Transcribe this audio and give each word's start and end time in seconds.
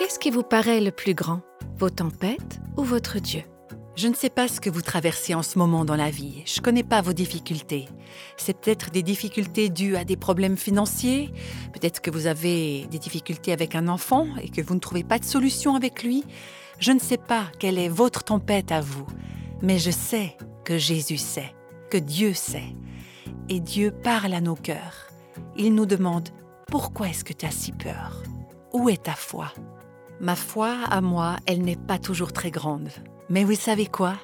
Qu'est-ce 0.00 0.18
qui 0.18 0.30
vous 0.30 0.42
paraît 0.42 0.80
le 0.80 0.92
plus 0.92 1.12
grand 1.12 1.42
Vos 1.76 1.90
tempêtes 1.90 2.58
ou 2.78 2.84
votre 2.84 3.18
Dieu? 3.18 3.42
Je 3.96 4.08
ne 4.08 4.14
sais 4.14 4.30
pas 4.30 4.48
ce 4.48 4.58
que 4.58 4.70
vous 4.70 4.80
traversez 4.80 5.34
en 5.34 5.42
ce 5.42 5.58
moment 5.58 5.84
dans 5.84 5.94
la 5.94 6.08
vie. 6.08 6.42
Je 6.46 6.58
ne 6.58 6.64
connais 6.64 6.82
pas 6.82 7.02
vos 7.02 7.12
difficultés. 7.12 7.86
C'est 8.38 8.58
peut-être 8.58 8.90
des 8.90 9.02
difficultés 9.02 9.68
dues 9.68 9.96
à 9.96 10.04
des 10.04 10.16
problèmes 10.16 10.56
financiers. 10.56 11.30
Peut-être 11.74 12.00
que 12.00 12.10
vous 12.10 12.26
avez 12.26 12.86
des 12.86 12.98
difficultés 12.98 13.52
avec 13.52 13.74
un 13.74 13.88
enfant 13.88 14.26
et 14.42 14.48
que 14.48 14.62
vous 14.62 14.74
ne 14.74 14.80
trouvez 14.80 15.04
pas 15.04 15.18
de 15.18 15.26
solution 15.26 15.74
avec 15.74 16.02
lui. 16.02 16.24
Je 16.78 16.92
ne 16.92 16.98
sais 16.98 17.18
pas 17.18 17.44
quelle 17.58 17.76
est 17.76 17.90
votre 17.90 18.24
tempête 18.24 18.72
à 18.72 18.80
vous. 18.80 19.06
Mais 19.60 19.78
je 19.78 19.90
sais 19.90 20.34
que 20.64 20.78
Jésus 20.78 21.18
sait, 21.18 21.54
que 21.90 21.98
Dieu 21.98 22.32
sait. 22.32 22.74
Et 23.50 23.60
Dieu 23.60 23.90
parle 23.90 24.32
à 24.32 24.40
nos 24.40 24.56
cœurs. 24.56 25.10
Il 25.58 25.74
nous 25.74 25.84
demande 25.84 26.30
Pourquoi 26.68 27.10
est-ce 27.10 27.22
que 27.22 27.34
tu 27.34 27.44
as 27.44 27.50
si 27.50 27.72
peur? 27.72 28.22
Où 28.72 28.88
est 28.88 29.02
ta 29.02 29.14
foi? 29.14 29.52
Ma 30.22 30.36
foi, 30.36 30.76
à 30.90 31.00
moi, 31.00 31.36
elle 31.46 31.62
n'est 31.62 31.76
pas 31.76 31.98
toujours 31.98 32.34
très 32.34 32.50
grande. 32.50 32.90
Mais 33.30 33.42
vous 33.42 33.54
savez 33.54 33.86
quoi? 33.86 34.16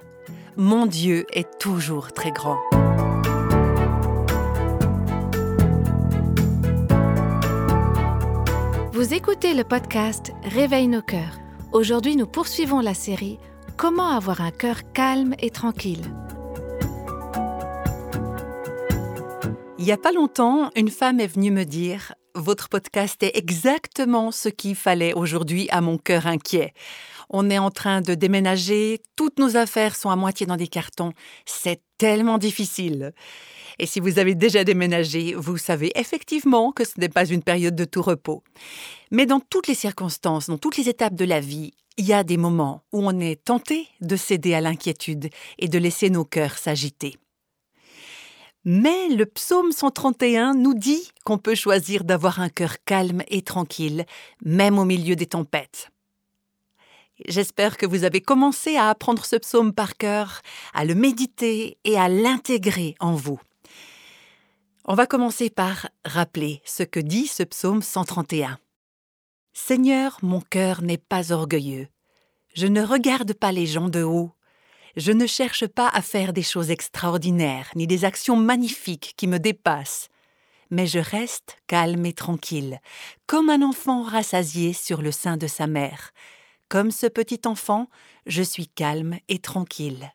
Mon 0.59 0.85
Dieu 0.85 1.25
est 1.33 1.59
toujours 1.59 2.13
très 2.13 2.33
grand. 2.33 2.59
Vous 8.93 9.15
écoutez 9.15 9.55
le 9.55 9.65
podcast 9.65 10.33
Réveille 10.45 10.89
nos 10.89 11.01
cœurs. 11.01 11.39
Aujourd'hui, 11.73 12.17
nous 12.17 12.27
poursuivons 12.27 12.81
la 12.81 12.93
série 12.93 13.39
Comment 13.79 14.11
avoir 14.11 14.43
un 14.43 14.51
cœur 14.51 14.93
calme 14.93 15.35
et 15.39 15.49
tranquille. 15.49 16.05
Il 19.79 19.85
n'y 19.87 19.93
a 19.93 19.97
pas 19.97 20.13
longtemps, 20.13 20.71
une 20.77 20.91
femme 20.91 21.21
est 21.21 21.27
venue 21.27 21.51
me 21.51 21.65
dire 21.65 22.13
votre 22.37 22.69
podcast 22.69 23.23
est 23.23 23.37
exactement 23.37 24.31
ce 24.31 24.49
qu'il 24.49 24.77
fallait 24.77 25.15
aujourd'hui 25.15 25.69
à 25.71 25.81
mon 25.81 25.99
cœur 25.99 26.27
inquiet. 26.27 26.75
On 27.29 27.51
est 27.51 27.59
en 27.59 27.71
train 27.71 28.01
de 28.01 28.15
déménager, 28.15 29.01
toutes 29.17 29.39
nos 29.39 29.57
affaires 29.57 29.97
sont 29.97 30.11
à 30.11 30.17
moitié 30.17 30.47
dans 30.47 30.57
des 30.57 30.69
cartons. 30.69 31.13
C'est 31.45 31.81
tellement 31.99 32.39
difficile. 32.39 33.13
Et 33.79 33.87
si 33.87 34.01
vous 34.01 34.19
avez 34.19 34.35
déjà 34.35 34.65
déménagé, 34.65 35.35
vous 35.35 35.57
savez 35.57 35.91
effectivement 35.97 36.73
que 36.73 36.85
ce 36.85 36.99
n'est 36.99 37.09
pas 37.09 37.27
une 37.27 37.43
période 37.43 37.75
de 37.75 37.85
tout 37.85 38.03
repos. 38.03 38.43
Mais 39.11 39.27
dans 39.27 39.41
toutes 39.41 39.67
les 39.67 39.75
circonstances, 39.75 40.47
dans 40.47 40.59
toutes 40.59 40.77
les 40.77 40.89
étapes 40.89 41.15
de 41.15 41.25
la 41.25 41.41
vie, 41.41 41.73
il 41.99 42.07
y 42.07 42.13
a 42.13 42.25
des 42.25 42.37
moments 42.37 42.83
où 42.93 43.07
on 43.07 43.19
est 43.21 43.43
tenté 43.43 43.89
de 44.01 44.17
céder 44.17 44.55
à 44.55 44.61
l'inquiétude 44.61 45.31
et 45.59 45.69
de 45.69 45.79
laisser 45.79 46.11
nos 46.11 46.25
cœurs 46.25 46.59
s'agiter. 46.59 47.17
Mais 48.69 49.09
le 49.11 49.27
psaume 49.27 49.71
131 49.71 50.55
nous 50.55 50.75
dit 50.75 51.13
qu'on 51.25 51.39
peut 51.39 51.55
choisir 51.55 52.03
d'avoir 52.03 52.41
un 52.41 52.49
cœur 52.49 52.83
calme 52.85 53.23
et 53.29 53.43
tranquille, 53.43 54.05
même 54.45 54.81
au 54.81 54.85
milieu 54.85 55.15
des 55.15 55.27
tempêtes. 55.27 55.93
J'espère 57.29 57.77
que 57.77 57.87
vous 57.87 58.03
avez 58.03 58.21
commencé 58.21 58.77
à 58.77 58.91
apprendre 58.91 59.25
ce 59.25 59.37
psaume 59.37 59.73
par 59.73 59.97
cœur, 59.97 60.43
à 60.75 60.85
le 60.85 60.97
méditer 60.97 61.79
et 61.85 61.97
à 61.97 62.09
l'intégrer 62.09 62.97
en 62.99 63.15
vous. 63.15 63.39
On 64.85 64.95
va 64.95 65.07
commencer 65.07 65.49
par 65.49 65.89
rappeler 66.05 66.61
ce 66.65 66.83
que 66.83 66.99
dit 66.99 67.29
ce 67.29 67.45
psaume 67.45 67.83
131. 67.83 68.59
Seigneur, 69.53 70.19
mon 70.23 70.41
cœur 70.41 70.83
n'est 70.83 70.99
pas 70.99 71.31
orgueilleux. 71.31 71.87
Je 72.53 72.67
ne 72.67 72.83
regarde 72.83 73.33
pas 73.33 73.53
les 73.53 73.67
gens 73.67 73.89
de 73.89 74.03
haut 74.03 74.33
je 74.97 75.13
ne 75.13 75.27
cherche 75.27 75.67
pas 75.67 75.89
à 75.89 76.03
faire 76.03 76.33
des 76.33 76.43
choses 76.43 76.71
extraordinaires, 76.71 77.71
ni 77.77 77.87
des 77.87 78.05
actions 78.05 78.37
magnifiques 78.37 79.15
qui 79.17 79.27
me 79.27 79.39
dépassent, 79.39 80.09
mais 80.71 80.87
je 80.87 80.99
reste 80.99 81.59
calme 81.67 82.07
et 82.07 82.13
tranquille, 82.13 82.81
comme 83.27 83.51
un 83.51 83.63
enfant 83.63 84.03
rassasié 84.03 84.73
sur 84.73 85.03
le 85.03 85.13
sein 85.13 85.37
de 85.37 85.47
sa 85.47 85.67
mère. 85.67 86.13
Comme 86.69 86.91
ce 86.91 87.07
petit 87.07 87.41
enfant, 87.45 87.89
je 88.27 88.43
suis 88.43 88.67
calme 88.67 89.19
et 89.29 89.39
tranquille. 89.39 90.13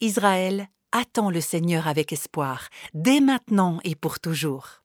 Israël 0.00 0.68
attend 0.90 1.30
le 1.30 1.40
Seigneur 1.40 1.88
avec 1.88 2.12
espoir, 2.12 2.68
dès 2.92 3.20
maintenant 3.20 3.78
et 3.84 3.94
pour 3.94 4.20
toujours. 4.20 4.81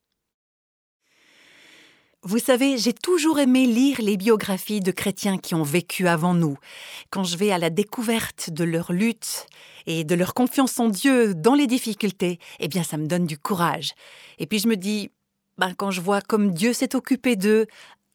Vous 2.24 2.40
savez, 2.40 2.78
j'ai 2.78 2.92
toujours 2.92 3.38
aimé 3.38 3.64
lire 3.64 3.98
les 4.00 4.16
biographies 4.16 4.80
de 4.80 4.90
chrétiens 4.90 5.38
qui 5.38 5.54
ont 5.54 5.62
vécu 5.62 6.08
avant 6.08 6.34
nous. 6.34 6.56
Quand 7.10 7.22
je 7.22 7.36
vais 7.36 7.52
à 7.52 7.58
la 7.58 7.70
découverte 7.70 8.50
de 8.50 8.64
leur 8.64 8.92
lutte 8.92 9.46
et 9.86 10.02
de 10.02 10.16
leur 10.16 10.34
confiance 10.34 10.80
en 10.80 10.88
Dieu 10.88 11.32
dans 11.32 11.54
les 11.54 11.68
difficultés, 11.68 12.40
eh 12.58 12.66
bien 12.66 12.82
ça 12.82 12.96
me 12.96 13.06
donne 13.06 13.24
du 13.24 13.38
courage. 13.38 13.92
Et 14.38 14.46
puis 14.46 14.58
je 14.58 14.66
me 14.66 14.76
dis, 14.76 15.12
ben, 15.58 15.74
quand 15.74 15.92
je 15.92 16.00
vois 16.00 16.20
comme 16.20 16.52
Dieu 16.52 16.72
s'est 16.72 16.96
occupé 16.96 17.36
d'eux, 17.36 17.66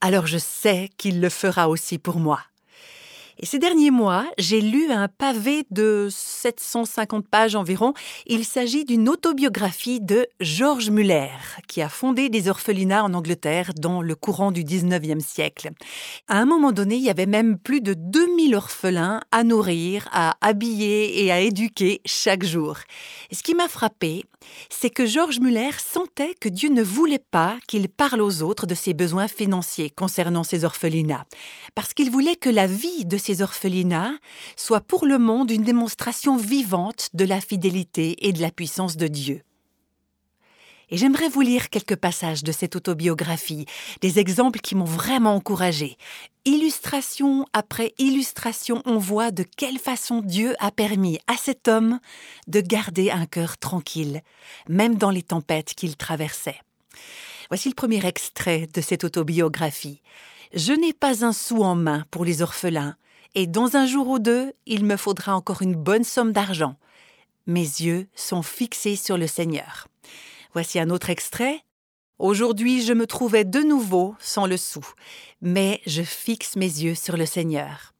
alors 0.01 0.27
je 0.27 0.37
sais 0.37 0.89
qu'il 0.97 1.21
le 1.21 1.29
fera 1.29 1.69
aussi 1.69 1.97
pour 1.97 2.19
moi. 2.19 2.41
Et 3.39 3.45
ces 3.45 3.59
derniers 3.59 3.91
mois, 3.91 4.25
j'ai 4.37 4.61
lu 4.61 4.91
un 4.91 5.07
pavé 5.07 5.65
de 5.71 6.07
750 6.11 7.27
pages 7.27 7.55
environ. 7.55 7.93
Il 8.27 8.45
s'agit 8.45 8.85
d'une 8.85 9.09
autobiographie 9.09 9.99
de 9.99 10.27
George 10.39 10.89
Muller, 10.89 11.29
qui 11.67 11.81
a 11.81 11.89
fondé 11.89 12.29
des 12.29 12.47
orphelinats 12.47 13.03
en 13.03 13.13
Angleterre 13.13 13.71
dans 13.77 14.01
le 14.01 14.15
courant 14.15 14.51
du 14.51 14.63
19e 14.63 15.19
siècle. 15.19 15.71
À 16.27 16.37
un 16.37 16.45
moment 16.45 16.71
donné, 16.71 16.95
il 16.95 17.03
y 17.03 17.09
avait 17.09 17.25
même 17.25 17.57
plus 17.57 17.81
de 17.81 17.93
2000 17.93 18.55
orphelins 18.55 19.21
à 19.31 19.43
nourrir, 19.43 20.07
à 20.11 20.35
habiller 20.41 21.23
et 21.23 21.31
à 21.31 21.39
éduquer 21.39 22.01
chaque 22.05 22.43
jour. 22.43 22.77
ce 23.31 23.43
qui 23.43 23.55
m'a 23.55 23.67
frappé, 23.67 24.25
c'est 24.69 24.89
que 24.89 25.05
George 25.05 25.39
Muller 25.39 25.71
sentait 25.77 26.35
que 26.39 26.49
Dieu 26.49 26.69
ne 26.69 26.83
voulait 26.83 27.19
pas 27.19 27.57
qu'il 27.67 27.89
parle 27.89 28.21
aux 28.21 28.41
autres 28.41 28.67
de 28.67 28.75
ses 28.75 28.93
besoins 28.93 29.27
financiers 29.27 29.89
concernant 29.89 30.43
ses 30.43 30.65
orphelinats, 30.65 31.25
parce 31.75 31.93
qu'il 31.93 32.11
voulait 32.11 32.35
que 32.35 32.49
la 32.49 32.67
vie 32.67 33.05
de 33.05 33.17
ces 33.17 33.41
orphelinats 33.41 34.15
soit 34.55 34.81
pour 34.81 35.05
le 35.05 35.19
monde 35.19 35.51
une 35.51 35.63
démonstration 35.63 36.37
vivante 36.37 37.09
de 37.13 37.25
la 37.25 37.41
fidélité 37.41 38.27
et 38.27 38.33
de 38.33 38.41
la 38.41 38.51
puissance 38.51 38.97
de 38.97 39.07
Dieu. 39.07 39.41
Et 40.93 40.97
j'aimerais 40.97 41.27
vous 41.27 41.41
lire 41.41 41.71
quelques 41.71 41.95
passages 41.95 42.43
de 42.43 42.51
cette 42.51 42.75
autobiographie, 42.75 43.65
des 44.01 44.19
exemples 44.19 44.59
qui 44.59 44.75
m'ont 44.75 44.85
vraiment 44.85 45.33
encouragé. 45.33 45.97
Illustration 46.45 47.47
après 47.51 47.95
illustration, 47.97 48.83
on 48.85 48.99
voit 48.99 49.31
de 49.31 49.41
quelle 49.41 49.79
façon 49.79 50.21
Dieu 50.21 50.53
a 50.59 50.69
permis 50.69 51.17
à 51.25 51.35
cet 51.35 51.67
homme 51.67 51.99
de 52.45 52.61
garder 52.61 53.09
un 53.09 53.25
cœur 53.25 53.57
tranquille, 53.57 54.21
même 54.69 54.93
dans 54.93 55.09
les 55.09 55.23
tempêtes 55.23 55.73
qu'il 55.73 55.97
traversait. 55.97 56.61
Voici 57.49 57.69
le 57.69 57.73
premier 57.73 58.05
extrait 58.05 58.69
de 58.71 58.79
cette 58.79 59.03
autobiographie. 59.03 59.99
Je 60.53 60.73
n'ai 60.73 60.93
pas 60.93 61.25
un 61.25 61.33
sou 61.33 61.63
en 61.63 61.73
main 61.73 62.05
pour 62.11 62.23
les 62.23 62.43
orphelins, 62.43 62.97
et 63.33 63.47
dans 63.47 63.77
un 63.77 63.87
jour 63.87 64.09
ou 64.09 64.19
deux, 64.19 64.53
il 64.67 64.85
me 64.85 64.97
faudra 64.97 65.35
encore 65.35 65.63
une 65.63 65.73
bonne 65.73 66.03
somme 66.03 66.33
d'argent. 66.33 66.75
Mes 67.47 67.61
yeux 67.61 68.05
sont 68.13 68.43
fixés 68.43 68.95
sur 68.95 69.17
le 69.17 69.25
Seigneur. 69.25 69.87
Voici 70.53 70.79
un 70.79 70.91
autre 70.91 71.09
extrait. 71.09 71.61
Aujourd'hui, 72.19 72.83
je 72.83 72.93
me 72.93 73.07
trouvais 73.07 73.43
de 73.43 73.59
nouveau 73.61 74.15
sans 74.19 74.45
le 74.45 74.57
sou, 74.57 74.85
mais 75.41 75.81
je 75.87 76.03
fixe 76.03 76.55
mes 76.55 76.67
yeux 76.67 76.93
sur 76.93 77.17
le 77.17 77.25
Seigneur. 77.25 77.93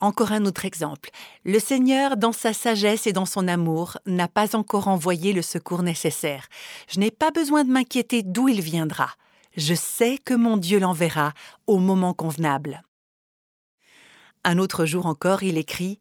Encore 0.00 0.32
un 0.32 0.46
autre 0.46 0.64
exemple. 0.64 1.10
Le 1.44 1.58
Seigneur, 1.58 2.16
dans 2.16 2.32
sa 2.32 2.54
sagesse 2.54 3.06
et 3.06 3.12
dans 3.12 3.26
son 3.26 3.46
amour, 3.46 3.98
n'a 4.06 4.28
pas 4.28 4.56
encore 4.56 4.88
envoyé 4.88 5.34
le 5.34 5.42
secours 5.42 5.82
nécessaire. 5.82 6.48
Je 6.88 6.98
n'ai 6.98 7.10
pas 7.10 7.30
besoin 7.30 7.64
de 7.64 7.70
m'inquiéter 7.70 8.22
d'où 8.22 8.48
il 8.48 8.62
viendra. 8.62 9.10
Je 9.54 9.74
sais 9.74 10.16
que 10.16 10.32
mon 10.32 10.56
Dieu 10.56 10.78
l'enverra 10.78 11.34
au 11.66 11.78
moment 11.78 12.14
convenable. 12.14 12.82
Un 14.44 14.56
autre 14.56 14.86
jour 14.86 15.04
encore, 15.04 15.42
il 15.42 15.58
écrit 15.58 16.00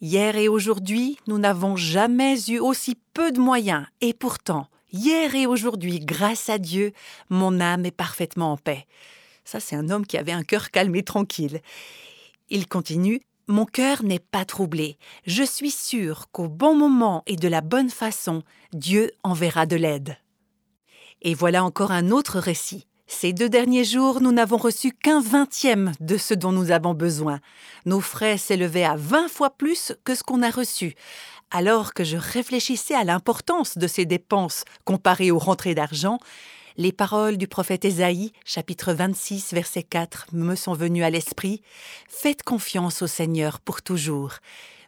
Hier 0.00 0.36
et 0.36 0.46
aujourd'hui, 0.46 1.18
nous 1.26 1.38
n'avons 1.38 1.74
jamais 1.74 2.36
eu 2.48 2.60
aussi 2.60 2.96
peu 3.14 3.32
de 3.32 3.40
moyens, 3.40 3.84
et 4.00 4.14
pourtant, 4.14 4.68
hier 4.92 5.34
et 5.34 5.46
aujourd'hui, 5.46 5.98
grâce 5.98 6.48
à 6.48 6.58
Dieu, 6.58 6.92
mon 7.30 7.60
âme 7.60 7.84
est 7.84 7.90
parfaitement 7.90 8.52
en 8.52 8.56
paix. 8.56 8.86
Ça, 9.44 9.58
c'est 9.58 9.74
un 9.74 9.90
homme 9.90 10.06
qui 10.06 10.16
avait 10.16 10.30
un 10.30 10.44
cœur 10.44 10.70
calme 10.70 10.94
et 10.94 11.02
tranquille. 11.02 11.62
Il 12.48 12.68
continue 12.68 13.22
Mon 13.48 13.64
cœur 13.64 14.04
n'est 14.04 14.20
pas 14.20 14.44
troublé. 14.44 14.98
Je 15.26 15.42
suis 15.42 15.72
sûr 15.72 16.30
qu'au 16.30 16.48
bon 16.48 16.76
moment 16.76 17.24
et 17.26 17.36
de 17.36 17.48
la 17.48 17.60
bonne 17.60 17.90
façon, 17.90 18.44
Dieu 18.72 19.10
enverra 19.24 19.66
de 19.66 19.76
l'aide. 19.76 20.16
Et 21.22 21.34
voilà 21.34 21.64
encore 21.64 21.90
un 21.90 22.10
autre 22.10 22.38
récit. 22.38 22.87
Ces 23.10 23.32
deux 23.32 23.48
derniers 23.48 23.84
jours, 23.84 24.20
nous 24.20 24.32
n'avons 24.32 24.58
reçu 24.58 24.92
qu'un 24.92 25.20
vingtième 25.20 25.92
de 25.98 26.18
ce 26.18 26.34
dont 26.34 26.52
nous 26.52 26.70
avons 26.70 26.92
besoin. 26.92 27.40
Nos 27.86 28.02
frais 28.02 28.36
s'élevaient 28.36 28.84
à 28.84 28.96
vingt 28.96 29.28
fois 29.28 29.48
plus 29.48 29.94
que 30.04 30.14
ce 30.14 30.22
qu'on 30.22 30.42
a 30.42 30.50
reçu. 30.50 30.94
Alors 31.50 31.94
que 31.94 32.04
je 32.04 32.18
réfléchissais 32.18 32.94
à 32.94 33.04
l'importance 33.04 33.78
de 33.78 33.86
ces 33.86 34.04
dépenses 34.04 34.64
comparées 34.84 35.30
aux 35.30 35.38
rentrées 35.38 35.74
d'argent, 35.74 36.18
les 36.76 36.92
paroles 36.92 37.38
du 37.38 37.48
prophète 37.48 37.86
Ésaïe, 37.86 38.32
chapitre 38.44 38.92
26, 38.92 39.54
verset 39.54 39.84
4, 39.84 40.26
me 40.34 40.54
sont 40.54 40.74
venues 40.74 41.02
à 41.02 41.10
l'esprit. 41.10 41.62
Faites 42.08 42.42
confiance 42.42 43.00
au 43.00 43.06
Seigneur 43.06 43.58
pour 43.58 43.80
toujours. 43.80 44.34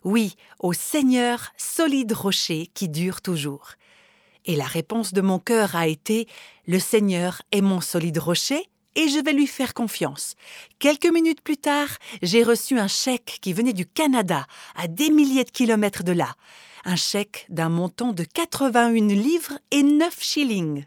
Oui, 0.04 0.36
au 0.60 0.74
Seigneur, 0.74 1.52
solide 1.56 2.12
rocher 2.12 2.68
qui 2.74 2.90
dure 2.90 3.22
toujours. 3.22 3.72
Et 4.46 4.56
la 4.56 4.64
réponse 4.64 5.12
de 5.12 5.20
mon 5.20 5.38
cœur 5.38 5.76
a 5.76 5.86
été 5.86 6.26
Le 6.66 6.78
Seigneur 6.78 7.42
est 7.52 7.60
mon 7.60 7.80
solide 7.80 8.18
rocher, 8.18 8.68
et 8.96 9.08
je 9.08 9.22
vais 9.22 9.32
lui 9.32 9.46
faire 9.46 9.74
confiance. 9.74 10.34
Quelques 10.78 11.06
minutes 11.06 11.42
plus 11.42 11.56
tard, 11.56 11.88
j'ai 12.22 12.42
reçu 12.42 12.78
un 12.78 12.88
chèque 12.88 13.38
qui 13.40 13.52
venait 13.52 13.72
du 13.72 13.86
Canada, 13.86 14.46
à 14.74 14.88
des 14.88 15.10
milliers 15.10 15.44
de 15.44 15.50
kilomètres 15.50 16.02
de 16.02 16.12
là. 16.12 16.34
Un 16.84 16.96
chèque 16.96 17.46
d'un 17.48 17.68
montant 17.68 18.12
de 18.12 18.24
81 18.24 19.06
livres 19.08 19.58
et 19.70 19.82
9 19.82 20.16
shillings. 20.20 20.86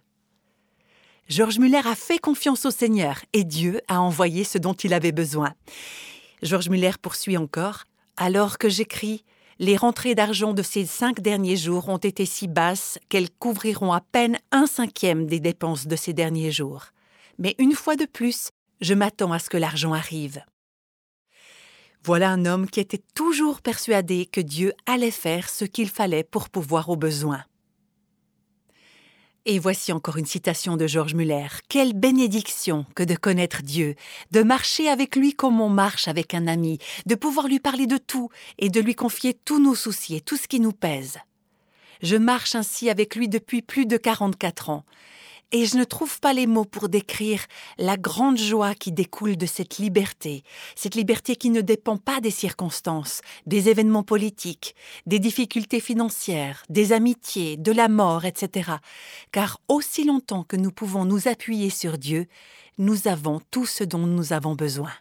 Georges 1.29 1.59
Muller 1.59 1.81
a 1.85 1.95
fait 1.95 2.19
confiance 2.19 2.65
au 2.65 2.71
Seigneur 2.71 3.21
et 3.31 3.44
Dieu 3.44 3.79
a 3.88 4.01
envoyé 4.01 4.44
ce 4.44 4.57
dont 4.57 4.73
il 4.73 4.94
avait 4.94 5.13
besoin. 5.13 5.53
Georges 6.41 6.69
Muller 6.69 6.91
poursuit 7.01 7.38
encore. 7.38 7.85
Alors 8.17 8.57
que 8.57 8.69
j'écris, 8.69 9.23
les 9.63 9.77
rentrées 9.77 10.13
d'argent 10.13 10.54
de 10.54 10.62
ces 10.62 10.86
cinq 10.86 11.21
derniers 11.21 11.56
jours 11.56 11.88
ont 11.88 11.98
été 11.98 12.25
si 12.25 12.50
basses 12.50 13.00
qu'elles 13.07 13.31
couvriront 13.31 13.94
à 13.94 14.01
peine 14.01 14.38
un 14.51 14.68
cinquième 14.68 15.25
des 15.25 15.39
dépenses 15.39 15.88
de 15.88 15.95
ces 15.95 16.12
derniers 16.12 16.51
jours. 16.51 16.88
Mais 17.39 17.56
une 17.60 17.71
fois 17.71 17.95
de 17.95 18.06
plus, 18.06 18.50
je 18.81 18.94
m'attends 18.94 19.31
à 19.31 19.39
ce 19.39 19.50
que 19.50 19.56
l'argent 19.56 19.94
arrive. 19.94 20.44
Voilà 22.04 22.30
un 22.30 22.45
homme 22.45 22.69
qui 22.69 22.81
était 22.81 23.01
toujours 23.15 23.62
persuadé 23.62 24.25
que 24.25 24.42
Dieu 24.42 24.74
allait 24.86 25.12
faire 25.12 25.50
ce 25.50 25.63
qu'il 25.63 25.89
fallait 25.89 26.25
pour 26.25 26.50
pouvoir 26.50 26.89
aux 26.89 26.98
besoins. 26.98 27.45
Et 29.45 29.60
voici 29.60 29.92
encore 29.92 30.16
une 30.16 30.25
citation 30.25 30.78
de 30.78 30.88
Georges 30.88 31.16
Muller. 31.16 31.48
Quelle 31.68 31.92
bénédiction 31.92 32.86
que 32.95 33.04
de 33.04 33.16
connaître 33.16 33.62
Dieu, 33.62 33.95
de 34.31 34.42
marcher 34.42 34.88
avec 34.88 35.18
lui 35.18 35.34
comme 35.34 35.60
on 35.60 35.68
marche 35.68 36.07
avec 36.07 36.34
un 36.34 36.48
ami, 36.48 36.78
de 37.07 37.16
pouvoir 37.16 37.50
lui 37.50 37.60
parler 37.60 37.86
de 37.86 37.98
tout 37.98 38.30
et 38.57 38.69
de 38.69 38.80
lui 38.80 38.95
confier 38.95 39.34
tous 39.34 39.60
nos 39.60 39.75
soucis 39.75 40.22
tout 40.22 40.38
ce 40.38 40.48
qui 40.48 40.62
nous 40.62 40.72
pèse. 40.72 41.18
Je 42.01 42.16
marche 42.16 42.56
ainsi 42.56 42.90
avec 42.90 43.18
lui 43.18 43.28
depuis 43.28 43.62
plus 43.62 43.86
de 43.86 43.98
44 43.98 44.69
ans 44.69 44.86
et 45.53 45.67
je 45.67 45.77
ne 45.77 45.83
trouve 45.83 46.19
pas 46.19 46.33
les 46.33 46.47
mots 46.47 46.65
pour 46.65 46.89
décrire 46.89 47.45
la 47.77 47.95
grande 47.95 48.38
joie 48.38 48.73
qui 48.73 48.91
découle 48.91 49.38
de 49.38 49.45
cette 49.45 49.77
liberté, 49.77 50.44
cette 50.75 50.95
liberté 50.95 51.35
qui 51.35 51.51
ne 51.51 51.61
dépend 51.61 51.97
pas 51.97 52.19
des 52.19 52.31
circonstances, 52.31 53.21
des 53.45 53.69
événements 53.69 54.03
politiques, 54.03 54.75
des 55.05 55.19
difficultés 55.19 55.79
financières, 55.79 56.63
des 56.69 56.91
amitiés, 56.91 57.55
de 57.55 57.71
la 57.71 57.88
mort, 57.88 58.25
etc. 58.25 58.71
Car 59.31 59.61
aussi 59.67 60.03
longtemps 60.03 60.44
que 60.44 60.57
nous 60.57 60.71
pouvons 60.71 61.05
nous 61.05 61.27
appuyer 61.27 61.69
sur 61.69 62.00
Dieu, 62.00 62.25
nous 62.79 63.07
avons 63.07 63.39
tout 63.51 63.67
ce 63.67 63.83
dont 63.83 64.07
nous 64.07 64.33
avons 64.33 64.55
besoin. 64.55 64.91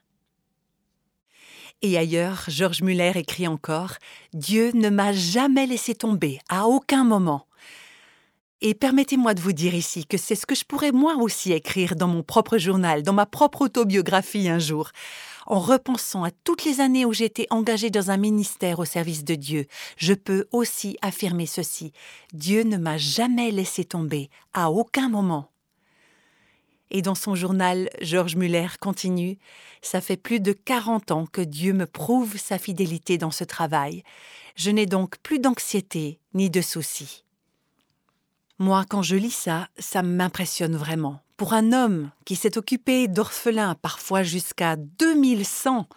Et 1.80 1.96
ailleurs, 1.96 2.44
Georges 2.48 2.82
Muller 2.82 3.12
écrit 3.16 3.48
encore 3.48 3.94
Dieu 4.34 4.70
ne 4.74 4.90
m'a 4.90 5.12
jamais 5.12 5.66
laissé 5.66 5.94
tomber, 5.94 6.38
à 6.50 6.66
aucun 6.66 7.04
moment. 7.04 7.46
Et 8.64 8.74
permettez-moi 8.74 9.34
de 9.34 9.40
vous 9.40 9.52
dire 9.52 9.74
ici 9.74 10.06
que 10.06 10.16
c'est 10.16 10.36
ce 10.36 10.46
que 10.46 10.54
je 10.54 10.64
pourrais 10.64 10.92
moi 10.92 11.16
aussi 11.16 11.50
écrire 11.50 11.96
dans 11.96 12.06
mon 12.06 12.22
propre 12.22 12.58
journal, 12.58 13.02
dans 13.02 13.12
ma 13.12 13.26
propre 13.26 13.62
autobiographie 13.62 14.48
un 14.48 14.60
jour. 14.60 14.92
En 15.46 15.58
repensant 15.58 16.22
à 16.22 16.30
toutes 16.30 16.64
les 16.64 16.80
années 16.80 17.04
où 17.04 17.12
été 17.12 17.48
engagée 17.50 17.90
dans 17.90 18.12
un 18.12 18.16
ministère 18.16 18.78
au 18.78 18.84
service 18.84 19.24
de 19.24 19.34
Dieu, 19.34 19.66
je 19.96 20.14
peux 20.14 20.46
aussi 20.52 20.96
affirmer 21.02 21.46
ceci. 21.46 21.92
Dieu 22.34 22.62
ne 22.62 22.76
m'a 22.76 22.98
jamais 22.98 23.50
laissé 23.50 23.84
tomber, 23.84 24.30
à 24.54 24.70
aucun 24.70 25.08
moment. 25.08 25.50
Et 26.92 27.02
dans 27.02 27.16
son 27.16 27.34
journal, 27.34 27.90
Georges 28.00 28.36
Muller 28.36 28.68
continue 28.80 29.38
Ça 29.82 30.00
fait 30.00 30.16
plus 30.16 30.38
de 30.38 30.52
40 30.52 31.10
ans 31.10 31.26
que 31.26 31.42
Dieu 31.42 31.72
me 31.72 31.86
prouve 31.86 32.38
sa 32.38 32.58
fidélité 32.58 33.18
dans 33.18 33.32
ce 33.32 33.42
travail. 33.42 34.04
Je 34.54 34.70
n'ai 34.70 34.86
donc 34.86 35.18
plus 35.18 35.40
d'anxiété 35.40 36.20
ni 36.32 36.48
de 36.48 36.60
soucis. 36.60 37.24
Moi, 38.62 38.84
quand 38.88 39.02
je 39.02 39.16
lis 39.16 39.34
ça, 39.34 39.66
ça 39.76 40.04
m'impressionne 40.04 40.76
vraiment. 40.76 41.18
Pour 41.36 41.52
un 41.52 41.72
homme 41.72 42.12
qui 42.24 42.36
s'est 42.36 42.56
occupé 42.56 43.08
d'orphelins, 43.08 43.74
parfois 43.74 44.22
jusqu'à 44.22 44.76
2100, 44.76 45.88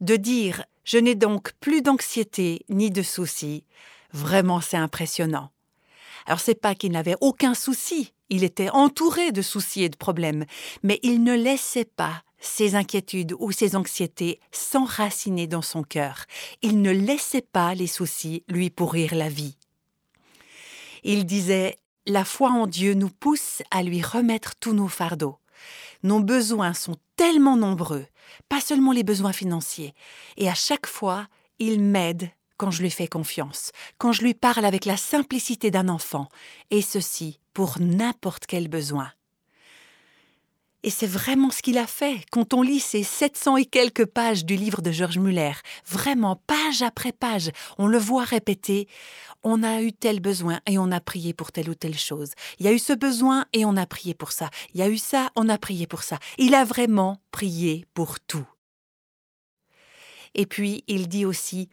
de 0.00 0.16
dire 0.16 0.64
Je 0.84 0.96
n'ai 0.96 1.14
donc 1.14 1.52
plus 1.60 1.82
d'anxiété 1.82 2.64
ni 2.70 2.90
de 2.90 3.02
soucis, 3.02 3.64
vraiment 4.10 4.62
c'est 4.62 4.78
impressionnant. 4.78 5.50
Alors 6.24 6.40
c'est 6.40 6.58
pas 6.58 6.74
qu'il 6.74 6.92
n'avait 6.92 7.18
aucun 7.20 7.52
souci, 7.52 8.14
il 8.30 8.42
était 8.42 8.70
entouré 8.70 9.30
de 9.30 9.42
soucis 9.42 9.82
et 9.82 9.90
de 9.90 9.96
problèmes, 9.96 10.46
mais 10.82 10.98
il 11.02 11.22
ne 11.22 11.36
laissait 11.36 11.84
pas 11.84 12.22
ses 12.38 12.74
inquiétudes 12.74 13.34
ou 13.38 13.52
ses 13.52 13.76
anxiétés 13.76 14.40
s'enraciner 14.50 15.46
dans 15.46 15.60
son 15.60 15.82
cœur. 15.82 16.24
Il 16.62 16.80
ne 16.80 16.90
laissait 16.90 17.42
pas 17.42 17.74
les 17.74 17.86
soucis 17.86 18.44
lui 18.48 18.70
pourrir 18.70 19.14
la 19.14 19.28
vie. 19.28 19.58
Il 21.04 21.26
disait 21.26 21.76
la 22.06 22.24
foi 22.24 22.50
en 22.50 22.66
Dieu 22.66 22.94
nous 22.94 23.10
pousse 23.10 23.62
à 23.70 23.82
lui 23.82 24.02
remettre 24.02 24.54
tous 24.56 24.72
nos 24.72 24.88
fardeaux. 24.88 25.38
Nos 26.02 26.20
besoins 26.20 26.74
sont 26.74 26.96
tellement 27.16 27.56
nombreux, 27.56 28.06
pas 28.48 28.60
seulement 28.60 28.92
les 28.92 29.04
besoins 29.04 29.32
financiers, 29.32 29.94
et 30.36 30.48
à 30.48 30.54
chaque 30.54 30.86
fois, 30.86 31.28
il 31.58 31.80
m'aide 31.80 32.30
quand 32.56 32.70
je 32.70 32.82
lui 32.82 32.90
fais 32.90 33.06
confiance, 33.06 33.72
quand 33.98 34.12
je 34.12 34.22
lui 34.22 34.34
parle 34.34 34.64
avec 34.64 34.84
la 34.84 34.96
simplicité 34.96 35.70
d'un 35.70 35.88
enfant, 35.88 36.28
et 36.70 36.82
ceci 36.82 37.40
pour 37.54 37.78
n'importe 37.78 38.46
quel 38.46 38.68
besoin. 38.68 39.10
Et 40.84 40.90
c'est 40.90 41.06
vraiment 41.06 41.50
ce 41.50 41.62
qu'il 41.62 41.78
a 41.78 41.86
fait 41.86 42.24
quand 42.32 42.54
on 42.54 42.62
lit 42.62 42.80
ces 42.80 43.04
700 43.04 43.58
et 43.58 43.64
quelques 43.66 44.06
pages 44.06 44.44
du 44.44 44.56
livre 44.56 44.82
de 44.82 44.90
Georges 44.90 45.18
Muller. 45.18 45.52
Vraiment, 45.86 46.36
page 46.46 46.82
après 46.82 47.12
page, 47.12 47.50
on 47.78 47.86
le 47.86 47.98
voit 47.98 48.24
répéter. 48.24 48.88
On 49.44 49.62
a 49.62 49.80
eu 49.82 49.92
tel 49.92 50.18
besoin 50.18 50.60
et 50.66 50.78
on 50.78 50.90
a 50.90 51.00
prié 51.00 51.34
pour 51.34 51.52
telle 51.52 51.70
ou 51.70 51.74
telle 51.74 51.98
chose. 51.98 52.32
Il 52.58 52.66
y 52.66 52.68
a 52.68 52.72
eu 52.72 52.80
ce 52.80 52.92
besoin 52.92 53.46
et 53.52 53.64
on 53.64 53.76
a 53.76 53.86
prié 53.86 54.14
pour 54.14 54.32
ça. 54.32 54.50
Il 54.74 54.80
y 54.80 54.82
a 54.82 54.88
eu 54.88 54.98
ça, 54.98 55.30
on 55.36 55.48
a 55.48 55.56
prié 55.56 55.86
pour 55.86 56.02
ça. 56.02 56.18
Il 56.38 56.54
a 56.54 56.64
vraiment 56.64 57.18
prié 57.30 57.86
pour 57.94 58.18
tout. 58.18 58.46
Et 60.34 60.46
puis, 60.46 60.82
il 60.88 61.08
dit 61.08 61.24
aussi 61.24 61.68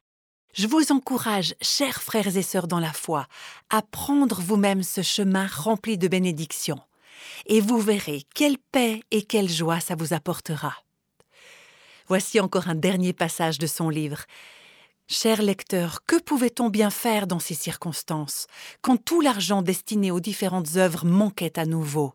je 0.53 0.67
vous 0.67 0.91
encourage, 0.91 1.53
chers 1.61 2.01
frères 2.01 2.35
et 2.35 2.41
sœurs 2.41 2.67
dans 2.67 2.79
la 2.79 2.91
foi, 2.91 3.27
à 3.69 3.83
prendre 3.83 4.41
vous-même 4.41 4.81
ce 4.81 5.03
chemin 5.03 5.45
rempli 5.45 5.99
de 5.99 6.07
bénédictions 6.07 6.79
et 7.45 7.61
vous 7.61 7.79
verrez 7.79 8.23
quelle 8.35 8.57
paix 8.71 9.01
et 9.11 9.23
quelle 9.23 9.49
joie 9.49 9.79
ça 9.79 9.95
vous 9.95 10.13
apportera. 10.13 10.73
Voici 12.07 12.39
encore 12.39 12.67
un 12.67 12.75
dernier 12.75 13.13
passage 13.13 13.59
de 13.59 13.67
son 13.67 13.89
livre. 13.89 14.23
Cher 15.07 15.41
lecteur, 15.41 16.05
que 16.05 16.19
pouvait-on 16.19 16.69
bien 16.69 16.89
faire 16.89 17.27
dans 17.27 17.39
ces 17.39 17.53
circonstances, 17.53 18.47
quand 18.81 18.97
tout 18.97 19.21
l'argent 19.21 19.61
destiné 19.61 20.11
aux 20.11 20.19
différentes 20.19 20.75
œuvres 20.75 21.05
manquait 21.05 21.57
à 21.59 21.65
nouveau? 21.65 22.13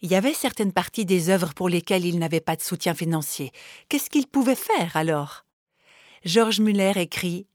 Il 0.00 0.10
y 0.10 0.16
avait 0.16 0.34
certaines 0.34 0.72
parties 0.72 1.06
des 1.06 1.30
œuvres 1.30 1.54
pour 1.54 1.70
lesquelles 1.70 2.04
il 2.04 2.18
n'avait 2.18 2.40
pas 2.40 2.56
de 2.56 2.62
soutien 2.62 2.94
financier. 2.94 3.52
Qu'est-ce 3.88 4.10
qu'il 4.10 4.26
pouvait 4.26 4.54
faire 4.54 4.96
alors? 4.96 5.46
Georges 6.24 6.60
Muller 6.60 6.92
écrit 6.96 7.46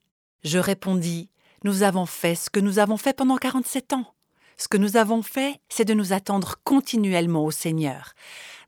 Je 0.42 0.58
répondis 0.58 1.30
Nous 1.62 1.84
avons 1.84 2.06
fait 2.06 2.34
ce 2.34 2.50
que 2.50 2.60
nous 2.60 2.80
avons 2.80 2.96
fait 2.96 3.16
pendant 3.16 3.36
47 3.36 3.92
ans. 3.92 4.14
Ce 4.60 4.68
que 4.68 4.76
nous 4.76 4.98
avons 4.98 5.22
fait, 5.22 5.58
c'est 5.70 5.86
de 5.86 5.94
nous 5.94 6.12
attendre 6.12 6.56
continuellement 6.64 7.46
au 7.46 7.50
Seigneur. 7.50 8.12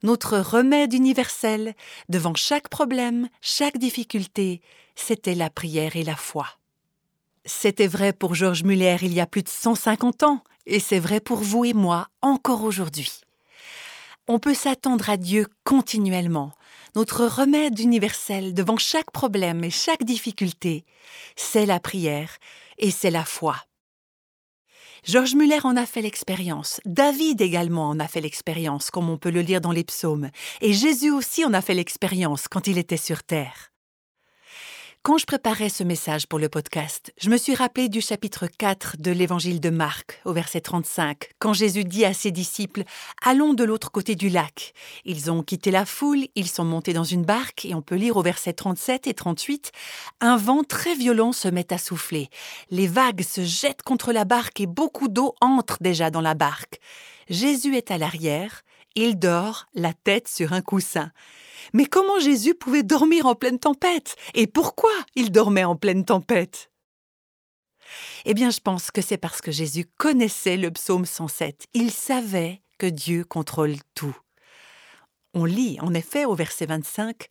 Notre 0.03 0.39
remède 0.39 0.95
universel, 0.95 1.75
devant 2.09 2.35
chaque 2.35 2.71
problème, 2.71 3.29
chaque 3.43 3.77
difficulté, 3.77 4.63
c'était 4.97 5.35
la 5.35 5.51
prière 5.51 5.95
et 5.95 6.03
la 6.03 6.17
foi. 6.17 6.47
C'était 7.45 7.89
vrai 7.89 8.15
pour 8.15 8.35
Georges 8.35 8.63
Muller 8.63 8.97
il 9.03 9.13
y 9.13 9.21
a 9.21 9.27
plus 9.27 9.43
de 9.43 9.51
150 9.51 10.23
ans, 10.23 10.43
et 10.65 10.81
c'est 10.81 10.99
vrai 10.99 11.21
pour 11.21 11.41
vous 11.41 11.67
et 11.67 11.75
moi 11.75 12.09
encore 12.23 12.65
aujourd'hui. 12.65 13.13
On 14.29 14.39
peut 14.39 14.55
s'attendre 14.55 15.11
à 15.11 15.19
Dieu 15.19 15.47
continuellement. 15.63 16.53
Notre 16.97 17.27
remède 17.27 17.79
universel 17.79 18.55
devant 18.55 18.79
chaque 18.79 19.11
problème 19.11 19.63
et 19.63 19.71
chaque 19.71 20.05
difficulté, 20.05 20.87
c'est 21.37 21.67
la 21.67 21.81
prière 21.81 22.39
et 22.79 22.91
c'est 22.91 23.11
la 23.11 23.27
foi. 23.27 23.57
Georges 25.04 25.35
Muller 25.35 25.59
en 25.64 25.76
a 25.76 25.85
fait 25.85 26.00
l'expérience, 26.00 26.80
David 26.85 27.40
également 27.40 27.88
en 27.88 27.99
a 27.99 28.06
fait 28.06 28.21
l'expérience, 28.21 28.92
comme 28.92 29.11
on 29.11 29.18
peut 29.18 29.32
le 29.32 29.40
lire 29.40 29.61
dans 29.61 29.73
les 29.73 29.82
psaumes, 29.82 30.30
et 30.61 30.73
Jésus 30.73 31.11
aussi 31.11 31.44
en 31.44 31.52
a 31.54 31.61
fait 31.61 31.75
l'expérience 31.75 32.47
quand 32.47 32.68
il 32.68 32.78
était 32.78 32.97
sur 32.97 33.25
terre. 33.25 33.72
Quand 35.04 35.18
je 35.18 35.26
préparais 35.26 35.68
ce 35.68 35.82
message 35.82 36.28
pour 36.28 36.38
le 36.38 36.49
podcast, 36.49 37.12
je 37.18 37.28
me 37.28 37.37
suis 37.37 37.56
rappelé 37.56 37.88
du 37.88 38.00
chapitre 38.00 38.47
4 38.47 38.99
de 39.00 39.11
l'évangile 39.11 39.59
de 39.59 39.68
Marc, 39.68 40.21
au 40.25 40.32
verset 40.32 40.61
35, 40.61 41.32
quand 41.40 41.52
Jésus 41.52 41.82
dit 41.82 42.04
à 42.04 42.14
ses 42.14 42.30
disciples 42.30 42.85
Allons 43.21 43.52
de 43.52 43.64
l'autre 43.64 43.90
côté 43.90 44.14
du 44.14 44.28
lac. 44.28 44.75
Ils 45.04 45.28
ont 45.28 45.42
quitté 45.42 45.73
la 45.73 45.87
foule, 45.87 46.28
ils 46.37 46.47
sont 46.47 46.64
montés 46.64 46.92
dans 46.92 47.02
une 47.02 47.25
barque, 47.25 47.64
et 47.64 47.75
on 47.75 47.82
peut 47.82 47.97
lire 47.97 48.16
au 48.16 48.23
verset 48.23 48.52
37 48.52 49.09
et 49.09 49.14
38 49.14 49.73
Un 50.21 50.37
vent 50.37 50.62
très 50.62 50.94
violent 50.94 51.32
se 51.32 51.49
met 51.49 51.73
à 51.73 51.78
souffler. 51.78 52.28
Les 52.71 52.87
vagues 52.87 53.23
se 53.23 53.44
jettent 53.44 53.82
contre 53.82 54.12
la 54.12 54.25
barque 54.25 54.61
et 54.61 54.66
beaucoup 54.66 55.09
d'eau 55.09 55.35
entre 55.40 55.78
déjà 55.80 56.11
dans 56.11 56.21
la 56.21 56.35
barque. 56.35 56.78
Jésus 57.28 57.75
est 57.76 57.90
à 57.90 57.99
l'arrière, 57.99 58.62
il 58.95 59.19
dort, 59.19 59.67
la 59.75 59.93
tête 59.93 60.29
sur 60.29 60.53
un 60.53 60.63
coussin. 60.63 61.11
Mais 61.73 61.87
comment 61.87 62.19
Jésus 62.19 62.55
pouvait 62.55 62.83
dormir 62.83 63.27
en 63.27 63.35
pleine 63.35 63.59
tempête? 63.59 64.17
Et 64.35 64.47
pourquoi 64.47 64.93
il 65.15 65.31
dormait 65.31 65.65
en 65.65 65.77
pleine 65.77 66.05
tempête? 66.05 66.71
Eh 68.25 68.35
bien, 68.35 68.51
je 68.51 68.61
pense 68.61 68.91
que 68.91 69.03
c'est 69.03 69.19
parce 69.19 69.41
que 69.41 69.51
Jésus 69.53 69.87
connaissait 69.99 70.57
le 70.57 70.71
psaume 70.71 71.05
107. 71.05 71.67
Il 71.75 71.91
savait 71.91 72.63
que 72.79 72.87
Dieu 72.87 73.25
contrôle 73.25 73.77
tout. 73.95 74.17
On 75.35 75.45
lit 75.45 75.79
en 75.81 75.95
effet 75.95 76.25
au 76.25 76.35
verset 76.35 76.67
25 76.67 77.29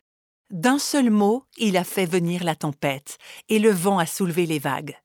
D'un 0.50 0.80
seul 0.80 1.10
mot, 1.10 1.46
il 1.58 1.78
a 1.78 1.84
fait 1.84 2.06
venir 2.06 2.44
la 2.44 2.56
tempête, 2.56 3.18
et 3.48 3.60
le 3.60 3.72
vent 3.72 4.00
a 4.00 4.06
soulevé 4.06 4.46
les 4.46 4.60
vagues. 4.60 4.98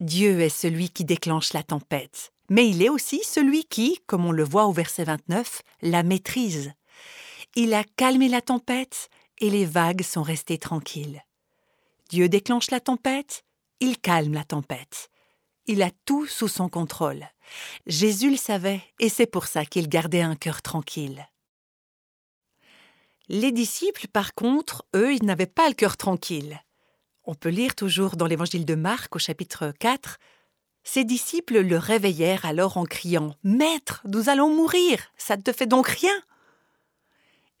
Dieu 0.00 0.40
est 0.40 0.48
celui 0.48 0.90
qui 0.90 1.04
déclenche 1.04 1.52
la 1.52 1.62
tempête, 1.62 2.32
mais 2.52 2.68
il 2.68 2.82
est 2.82 2.90
aussi 2.90 3.22
celui 3.24 3.64
qui, 3.64 3.98
comme 4.06 4.26
on 4.26 4.30
le 4.30 4.44
voit 4.44 4.66
au 4.66 4.72
verset 4.72 5.04
29, 5.04 5.62
la 5.80 6.02
maîtrise. 6.02 6.74
Il 7.56 7.72
a 7.72 7.82
calmé 7.82 8.28
la 8.28 8.42
tempête 8.42 9.08
et 9.38 9.48
les 9.48 9.64
vagues 9.64 10.02
sont 10.02 10.22
restées 10.22 10.58
tranquilles. 10.58 11.24
Dieu 12.10 12.28
déclenche 12.28 12.70
la 12.70 12.78
tempête, 12.78 13.46
il 13.80 13.98
calme 13.98 14.34
la 14.34 14.44
tempête. 14.44 15.08
Il 15.64 15.82
a 15.82 15.90
tout 16.04 16.26
sous 16.26 16.46
son 16.46 16.68
contrôle. 16.68 17.26
Jésus 17.86 18.30
le 18.30 18.36
savait 18.36 18.82
et 19.00 19.08
c'est 19.08 19.24
pour 19.24 19.46
ça 19.46 19.64
qu'il 19.64 19.88
gardait 19.88 20.20
un 20.20 20.36
cœur 20.36 20.60
tranquille. 20.60 21.26
Les 23.30 23.52
disciples, 23.52 24.08
par 24.08 24.34
contre, 24.34 24.84
eux, 24.94 25.14
ils 25.14 25.24
n'avaient 25.24 25.46
pas 25.46 25.68
le 25.70 25.74
cœur 25.74 25.96
tranquille. 25.96 26.60
On 27.24 27.34
peut 27.34 27.48
lire 27.48 27.74
toujours 27.74 28.14
dans 28.14 28.26
l'évangile 28.26 28.66
de 28.66 28.74
Marc 28.74 29.16
au 29.16 29.18
chapitre 29.18 29.72
4 29.80 30.18
Ses 30.84 31.04
disciples 31.04 31.60
le 31.60 31.78
réveillèrent 31.78 32.44
alors 32.44 32.76
en 32.76 32.84
criant 32.84 33.34
Maître, 33.44 34.02
nous 34.04 34.28
allons 34.28 34.54
mourir, 34.54 34.98
ça 35.16 35.36
ne 35.36 35.42
te 35.42 35.52
fait 35.52 35.66
donc 35.66 35.86
rien 35.88 36.22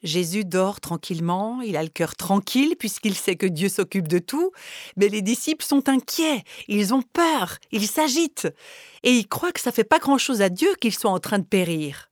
Jésus 0.02 0.44
dort 0.44 0.80
tranquillement, 0.80 1.60
il 1.60 1.76
a 1.76 1.82
le 1.82 1.88
cœur 1.88 2.16
tranquille 2.16 2.74
puisqu'il 2.76 3.14
sait 3.14 3.36
que 3.36 3.46
Dieu 3.46 3.68
s'occupe 3.68 4.08
de 4.08 4.18
tout, 4.18 4.50
mais 4.96 5.08
les 5.08 5.22
disciples 5.22 5.64
sont 5.64 5.88
inquiets, 5.88 6.42
ils 6.66 6.92
ont 6.92 7.02
peur, 7.02 7.58
ils 7.70 7.86
s'agitent, 7.86 8.48
et 9.04 9.12
ils 9.12 9.28
croient 9.28 9.52
que 9.52 9.60
ça 9.60 9.70
fait 9.70 9.84
pas 9.84 10.00
grand-chose 10.00 10.42
à 10.42 10.48
Dieu 10.48 10.74
qu'ils 10.80 10.94
soient 10.94 11.12
en 11.12 11.20
train 11.20 11.38
de 11.38 11.44
périr. 11.44 12.10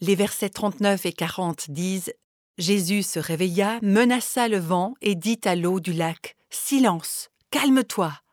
Les 0.00 0.14
versets 0.14 0.48
39 0.48 1.06
et 1.06 1.12
40 1.12 1.70
disent 1.70 2.14
Jésus 2.56 3.02
se 3.02 3.18
réveilla, 3.18 3.78
menaça 3.82 4.48
le 4.48 4.58
vent 4.58 4.94
et 5.02 5.14
dit 5.14 5.40
à 5.44 5.56
l'eau 5.56 5.80
du 5.80 5.92
lac 5.92 6.36
Silence, 6.50 7.28
calme-toi. 7.50 8.23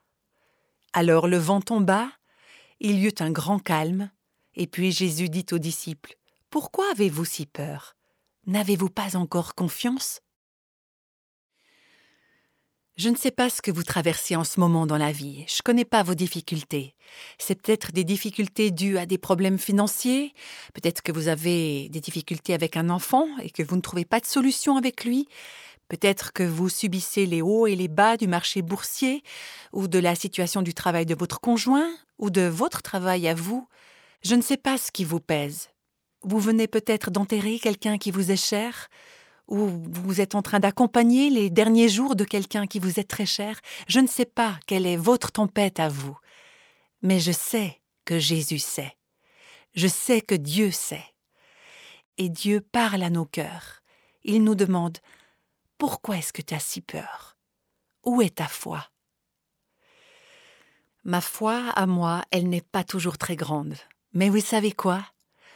Alors 0.93 1.27
le 1.27 1.37
vent 1.37 1.61
tomba, 1.61 2.11
il 2.81 2.99
y 2.99 3.07
eut 3.07 3.15
un 3.19 3.31
grand 3.31 3.59
calme, 3.59 4.11
et 4.55 4.67
puis 4.67 4.91
Jésus 4.91 5.29
dit 5.29 5.45
aux 5.51 5.57
disciples 5.57 6.17
Pourquoi 6.49 6.85
avez-vous 6.91 7.23
si 7.23 7.45
peur? 7.45 7.95
N'avez-vous 8.45 8.89
pas 8.89 9.15
encore 9.15 9.55
confiance? 9.55 10.19
Je 12.97 13.09
ne 13.09 13.15
sais 13.15 13.31
pas 13.31 13.49
ce 13.49 13.61
que 13.61 13.71
vous 13.71 13.83
traversez 13.83 14.35
en 14.35 14.43
ce 14.43 14.59
moment 14.59 14.85
dans 14.85 14.97
la 14.97 15.13
vie. 15.13 15.45
Je 15.47 15.55
ne 15.55 15.63
connais 15.63 15.85
pas 15.85 16.03
vos 16.03 16.13
difficultés. 16.13 16.95
C'est 17.39 17.55
peut-être 17.55 17.93
des 17.93 18.03
difficultés 18.03 18.69
dues 18.69 18.97
à 18.97 19.05
des 19.05 19.17
problèmes 19.17 19.57
financiers. 19.57 20.33
Peut-être 20.73 21.01
que 21.01 21.13
vous 21.13 21.29
avez 21.29 21.87
des 21.89 22.01
difficultés 22.01 22.53
avec 22.53 22.75
un 22.75 22.89
enfant 22.89 23.27
et 23.41 23.49
que 23.49 23.63
vous 23.63 23.77
ne 23.77 23.81
trouvez 23.81 24.05
pas 24.05 24.19
de 24.19 24.25
solution 24.25 24.75
avec 24.75 25.05
lui. 25.05 25.27
Peut-être 25.91 26.31
que 26.31 26.43
vous 26.43 26.69
subissez 26.69 27.25
les 27.25 27.41
hauts 27.41 27.67
et 27.67 27.75
les 27.75 27.89
bas 27.89 28.15
du 28.15 28.25
marché 28.25 28.61
boursier 28.61 29.23
ou 29.73 29.89
de 29.89 29.99
la 29.99 30.15
situation 30.15 30.61
du 30.61 30.73
travail 30.73 31.05
de 31.05 31.15
votre 31.15 31.41
conjoint 31.41 31.91
ou 32.17 32.29
de 32.29 32.43
votre 32.43 32.81
travail 32.81 33.27
à 33.27 33.33
vous. 33.33 33.67
Je 34.23 34.35
ne 34.35 34.41
sais 34.41 34.55
pas 34.55 34.77
ce 34.77 34.89
qui 34.89 35.03
vous 35.03 35.19
pèse. 35.19 35.67
Vous 36.21 36.39
venez 36.39 36.69
peut-être 36.69 37.11
d'enterrer 37.11 37.59
quelqu'un 37.59 37.97
qui 37.97 38.09
vous 38.09 38.31
est 38.31 38.41
cher 38.41 38.87
ou 39.49 39.67
vous 39.67 40.21
êtes 40.21 40.33
en 40.33 40.41
train 40.41 40.61
d'accompagner 40.61 41.29
les 41.29 41.49
derniers 41.49 41.89
jours 41.89 42.15
de 42.15 42.23
quelqu'un 42.23 42.67
qui 42.67 42.79
vous 42.79 42.97
est 43.01 43.09
très 43.09 43.25
cher, 43.25 43.59
je 43.89 43.99
ne 43.99 44.07
sais 44.07 44.23
pas 44.23 44.57
quelle 44.67 44.85
est 44.85 44.95
votre 44.95 45.33
tempête 45.33 45.81
à 45.81 45.89
vous, 45.89 46.17
mais 47.01 47.19
je 47.19 47.33
sais 47.33 47.81
que 48.05 48.17
Jésus 48.17 48.59
sait. 48.59 48.95
Je 49.75 49.89
sais 49.89 50.21
que 50.21 50.35
Dieu 50.35 50.71
sait. 50.71 51.03
Et 52.17 52.29
Dieu 52.29 52.61
parle 52.61 53.03
à 53.03 53.09
nos 53.09 53.25
cœurs. 53.25 53.83
Il 54.23 54.45
nous 54.45 54.55
demande 54.55 54.99
Pourquoi 55.81 56.19
est-ce 56.19 56.31
que 56.31 56.43
tu 56.43 56.53
as 56.53 56.59
si 56.59 56.79
peur? 56.79 57.37
Où 58.05 58.21
est 58.21 58.35
ta 58.35 58.47
foi? 58.47 58.85
Ma 61.03 61.21
foi, 61.21 61.69
à 61.69 61.87
moi, 61.87 62.23
elle 62.29 62.49
n'est 62.49 62.61
pas 62.61 62.83
toujours 62.83 63.17
très 63.17 63.35
grande. 63.35 63.73
Mais 64.13 64.29
vous 64.29 64.41
savez 64.41 64.73
quoi? 64.73 65.03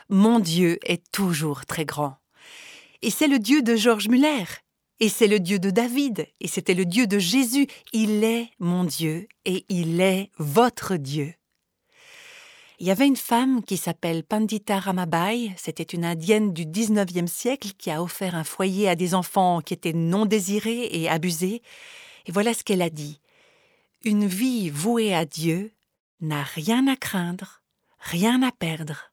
Mon 0.10 0.39
Dieu 0.39 0.79
est 0.82 1.12
toujours 1.12 1.67
très 1.67 1.86
grand. 1.86 2.17
Et 3.03 3.12
c'est 3.12 3.27
le 3.27 3.38
Dieu 3.38 3.62
de 3.62 3.75
Georges 3.75 4.08
Muller. 4.08 4.46
Et 5.00 5.10
c'est 5.10 5.27
le 5.27 5.39
Dieu 5.39 5.60
de 5.60 5.70
David. 5.70 6.27
Et 6.39 6.48
c'était 6.48 6.74
le 6.74 6.86
Dieu 6.86 7.05
de 7.05 7.20
Jésus. 7.20 7.67
Il 7.94 8.24
est 8.24 8.50
mon 8.58 8.84
Dieu 8.84 9.27
et 9.46 9.63
il 9.70 10.01
est 10.01 10.32
votre 10.39 10.96
Dieu. 10.96 11.36
Il 12.79 12.88
y 12.88 12.91
avait 12.91 13.08
une 13.08 13.15
femme 13.15 13.63
qui 13.63 13.77
s'appelle 13.77 14.24
Pandita 14.24 14.79
Ramabai, 14.79 15.53
c'était 15.55 15.84
une 15.84 16.03
indienne 16.03 16.51
du 16.51 16.65
XIXe 16.65 17.32
siècle 17.32 17.70
qui 17.77 17.89
a 17.89 18.03
offert 18.03 18.36
un 18.36 18.44
foyer 18.44 18.89
à 18.89 18.96
des 18.96 19.13
enfants 19.13 19.62
qui 19.62 19.74
étaient 19.74 19.94
non 19.94 20.25
désirés 20.25 20.89
et 20.91 21.10
abusés. 21.10 21.62
Et 22.25 22.32
voilà 22.34 22.53
ce 22.53 22.63
qu'elle 22.63 22.82
a 22.82 22.89
dit. 22.89 23.22
Une 24.03 24.25
vie 24.25 24.70
vouée 24.70 25.15
à 25.15 25.25
Dieu 25.25 25.72
n'a 26.20 26.44
rien 26.44 26.88
à 26.88 26.98
craindre, 26.98 27.62
rien 28.00 28.44
à 28.44 28.51
perdre 28.51 29.12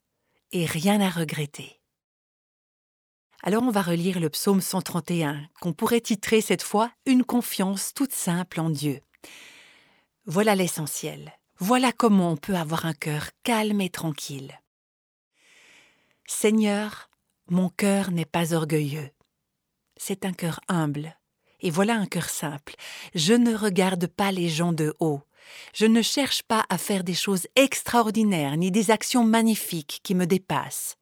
et 0.50 0.66
rien 0.66 1.00
à 1.00 1.08
regretter. 1.08 1.80
Alors 3.44 3.62
on 3.62 3.70
va 3.70 3.82
relire 3.82 4.18
le 4.18 4.28
psaume 4.28 4.60
131, 4.60 5.40
qu'on 5.60 5.72
pourrait 5.72 6.00
titrer 6.00 6.40
cette 6.40 6.62
fois 6.62 6.90
Une 7.06 7.24
confiance 7.24 7.94
toute 7.94 8.12
simple 8.12 8.60
en 8.60 8.70
Dieu. 8.70 9.00
Voilà 10.26 10.54
l'essentiel. 10.54 11.32
Voilà 11.58 11.92
comment 11.92 12.32
on 12.32 12.36
peut 12.36 12.56
avoir 12.56 12.86
un 12.86 12.94
cœur 12.94 13.30
calme 13.42 13.80
et 13.80 13.90
tranquille. 13.90 14.60
Seigneur, 16.26 17.10
mon 17.48 17.68
cœur 17.68 18.10
n'est 18.10 18.24
pas 18.24 18.54
orgueilleux. 18.54 19.10
C'est 19.96 20.24
un 20.24 20.32
cœur 20.32 20.60
humble. 20.68 21.16
Et 21.60 21.70
voilà 21.70 21.94
un 21.94 22.06
cœur 22.06 22.28
simple. 22.28 22.74
Je 23.14 23.34
ne 23.34 23.54
regarde 23.54 24.06
pas 24.06 24.32
les 24.32 24.48
gens 24.48 24.72
de 24.72 24.94
haut. 24.98 25.22
Je 25.74 25.86
ne 25.86 26.02
cherche 26.02 26.42
pas 26.42 26.64
à 26.68 26.78
faire 26.78 27.04
des 27.04 27.14
choses 27.14 27.46
extraordinaires 27.56 28.56
ni 28.56 28.70
des 28.70 28.90
actions 28.90 29.24
magnifiques 29.24 30.00
qui 30.02 30.14
me 30.14 30.26
dépassent. 30.26 30.96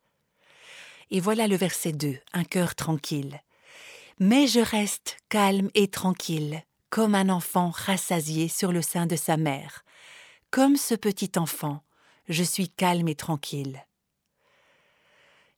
Et 1.10 1.20
voilà 1.20 1.48
le 1.48 1.56
verset 1.56 1.92
2, 1.92 2.18
un 2.32 2.44
cœur 2.44 2.74
tranquille. 2.74 3.40
Mais 4.18 4.46
je 4.46 4.60
reste 4.60 5.16
calme 5.28 5.70
et 5.74 5.88
tranquille, 5.88 6.62
comme 6.90 7.14
un 7.14 7.30
enfant 7.30 7.70
rassasié 7.70 8.48
sur 8.48 8.70
le 8.70 8.82
sein 8.82 9.06
de 9.06 9.16
sa 9.16 9.36
mère. 9.36 9.82
Comme 10.50 10.76
ce 10.76 10.96
petit 10.96 11.30
enfant, 11.36 11.84
je 12.28 12.42
suis 12.42 12.68
calme 12.68 13.06
et 13.06 13.14
tranquille. 13.14 13.86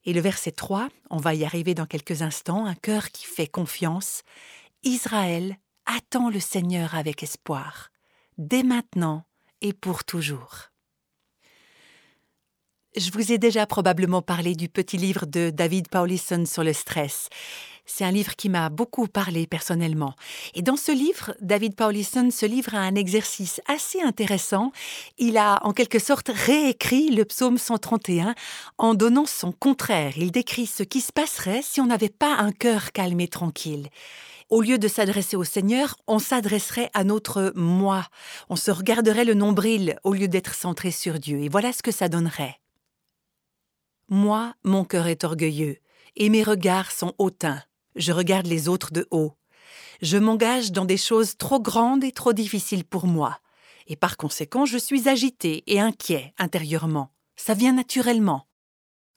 Et 0.05 0.13
le 0.13 0.21
verset 0.21 0.53
3, 0.53 0.89
on 1.09 1.17
va 1.17 1.35
y 1.35 1.47
arriver 1.47 1.75
dans 1.75 1.87
quelques 1.87 2.21
instants, 2.21 2.67
un 2.67 2.75
cœur 2.75 3.11
qui 3.11 3.25
fait 3.25 3.47
confiance. 3.47 4.23
Israël 4.83 5.57
attend 5.87 6.29
le 6.29 6.41
Seigneur 6.41 6.95
avec 6.95 7.23
espoir, 7.23 7.91
dès 8.37 8.63
maintenant 8.63 9.25
et 9.63 9.73
pour 9.73 10.05
toujours. 10.05 10.73
Je 12.95 13.11
vous 13.13 13.33
ai 13.33 13.39
déjà 13.39 13.67
probablement 13.67 14.21
parlé 14.21 14.55
du 14.55 14.69
petit 14.69 14.99
livre 14.99 15.25
de 15.25 15.49
David 15.49 15.89
Paulison 15.89 16.45
sur 16.45 16.63
le 16.63 16.75
stress. 16.75 17.31
C'est 17.85 18.05
un 18.05 18.11
livre 18.11 18.37
qui 18.37 18.49
m'a 18.49 18.69
beaucoup 18.69 19.07
parlé 19.07 19.47
personnellement. 19.47 20.15
Et 20.55 20.62
dans 20.62 20.77
ce 20.77 20.93
livre, 20.93 21.35
David 21.41 21.75
Paulison 21.75 22.31
se 22.31 22.47
livre 22.47 22.75
à 22.75 22.79
un 22.79 22.95
exercice 22.95 23.61
assez 23.67 24.01
intéressant. 24.01 24.73
Il 25.19 25.37
a 25.37 25.59
en 25.67 25.73
quelque 25.73 25.99
sorte 25.99 26.31
réécrit 26.33 27.11
le 27.11 27.25
psaume 27.25 27.59
131 27.59 28.35
en 28.79 28.95
donnant 28.95 29.27
son 29.27 29.53
contraire. 29.53 30.15
Il 30.17 30.31
décrit 30.31 30.67
ce 30.67 30.83
qui 30.83 31.01
se 31.01 31.12
passerait 31.12 31.62
si 31.62 31.81
on 31.81 31.87
n'avait 31.87 32.09
pas 32.09 32.37
un 32.37 32.53
cœur 32.53 32.93
calme 32.93 33.21
et 33.21 33.29
tranquille. 33.29 33.89
Au 34.49 34.61
lieu 34.61 34.79
de 34.79 34.87
s'adresser 34.87 35.35
au 35.35 35.45
Seigneur, 35.45 35.97
on 36.07 36.19
s'adresserait 36.19 36.91
à 36.93 37.05
notre 37.05 37.53
moi. 37.57 38.07
On 38.51 38.57
se 38.57 38.71
regarderait 38.71 39.25
le 39.25 39.35
nombril 39.35 39.99
au 40.05 40.12
lieu 40.12 40.29
d'être 40.29 40.55
centré 40.55 40.91
sur 40.91 41.19
Dieu. 41.19 41.41
Et 41.41 41.49
voilà 41.49 41.73
ce 41.73 41.83
que 41.83 41.91
ça 41.91 42.09
donnerait. 42.09 42.61
Moi, 44.09 44.55
mon 44.62 44.85
cœur 44.85 45.07
est 45.07 45.25
orgueilleux, 45.25 45.79
et 46.17 46.29
mes 46.29 46.43
regards 46.43 46.93
sont 46.93 47.15
hautains. 47.17 47.62
Je 47.97 48.13
regarde 48.13 48.47
les 48.47 48.69
autres 48.69 48.93
de 48.93 49.07
haut. 49.11 49.33
Je 50.01 50.17
m'engage 50.17 50.73
dans 50.73 50.85
des 50.85 50.97
choses 50.97 51.37
trop 51.37 51.61
grandes 51.61 52.05
et 52.05 52.13
trop 52.13 52.33
difficiles 52.33 52.85
pour 52.85 53.07
moi, 53.07 53.39
et 53.87 53.97
par 53.97 54.17
conséquent 54.17 54.67
je 54.67 54.79
suis 54.79 55.09
agité 55.09 55.63
et 55.67 55.81
inquiet 55.81 56.35
intérieurement. 56.39 57.13
Ça 57.37 57.55
vient 57.55 57.73
naturellement. 57.73 58.47